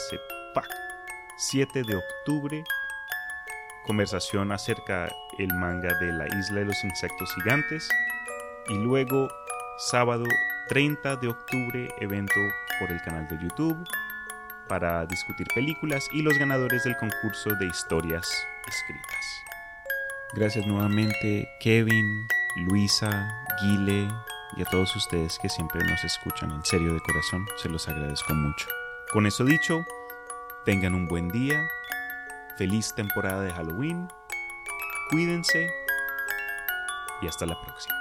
7 1.38 1.84
de 1.84 1.96
octubre, 1.96 2.64
conversación 3.86 4.52
acerca 4.52 5.10
del 5.38 5.54
manga 5.56 5.98
de 6.00 6.12
la 6.12 6.28
isla 6.38 6.60
de 6.60 6.66
los 6.66 6.84
insectos 6.84 7.34
gigantes. 7.34 7.90
Y 8.68 8.76
luego, 8.76 9.30
sábado 9.90 10.26
30 10.68 11.16
de 11.16 11.30
octubre, 11.30 11.88
evento 12.02 12.42
por 12.78 12.92
el 12.92 13.02
canal 13.04 13.26
de 13.30 13.38
YouTube 13.42 13.88
para 14.68 15.06
discutir 15.06 15.48
películas 15.54 16.08
y 16.12 16.22
los 16.22 16.38
ganadores 16.38 16.84
del 16.84 16.98
concurso 16.98 17.50
de 17.56 17.66
historias 17.68 18.30
escritas. 18.68 19.44
Gracias 20.34 20.66
nuevamente 20.66 21.50
Kevin, 21.60 22.28
Luisa, 22.56 23.30
Guile 23.62 24.08
y 24.58 24.62
a 24.62 24.66
todos 24.66 24.96
ustedes 24.96 25.38
que 25.40 25.50
siempre 25.50 25.84
nos 25.84 26.04
escuchan 26.04 26.52
en 26.52 26.64
serio 26.64 26.94
de 26.94 27.00
corazón, 27.00 27.46
se 27.58 27.70
los 27.70 27.88
agradezco 27.88 28.34
mucho. 28.34 28.68
Con 29.12 29.26
eso 29.26 29.44
dicho, 29.44 29.86
tengan 30.66 30.96
un 30.96 31.08
buen 31.08 31.30
día, 31.30 31.68
feliz 32.58 32.94
temporada 32.96 33.42
de 33.42 33.52
Halloween, 33.52 34.08
cuídense 35.10 35.70
y 37.22 37.28
hasta 37.28 37.46
la 37.46 37.60
próxima. 37.62 38.01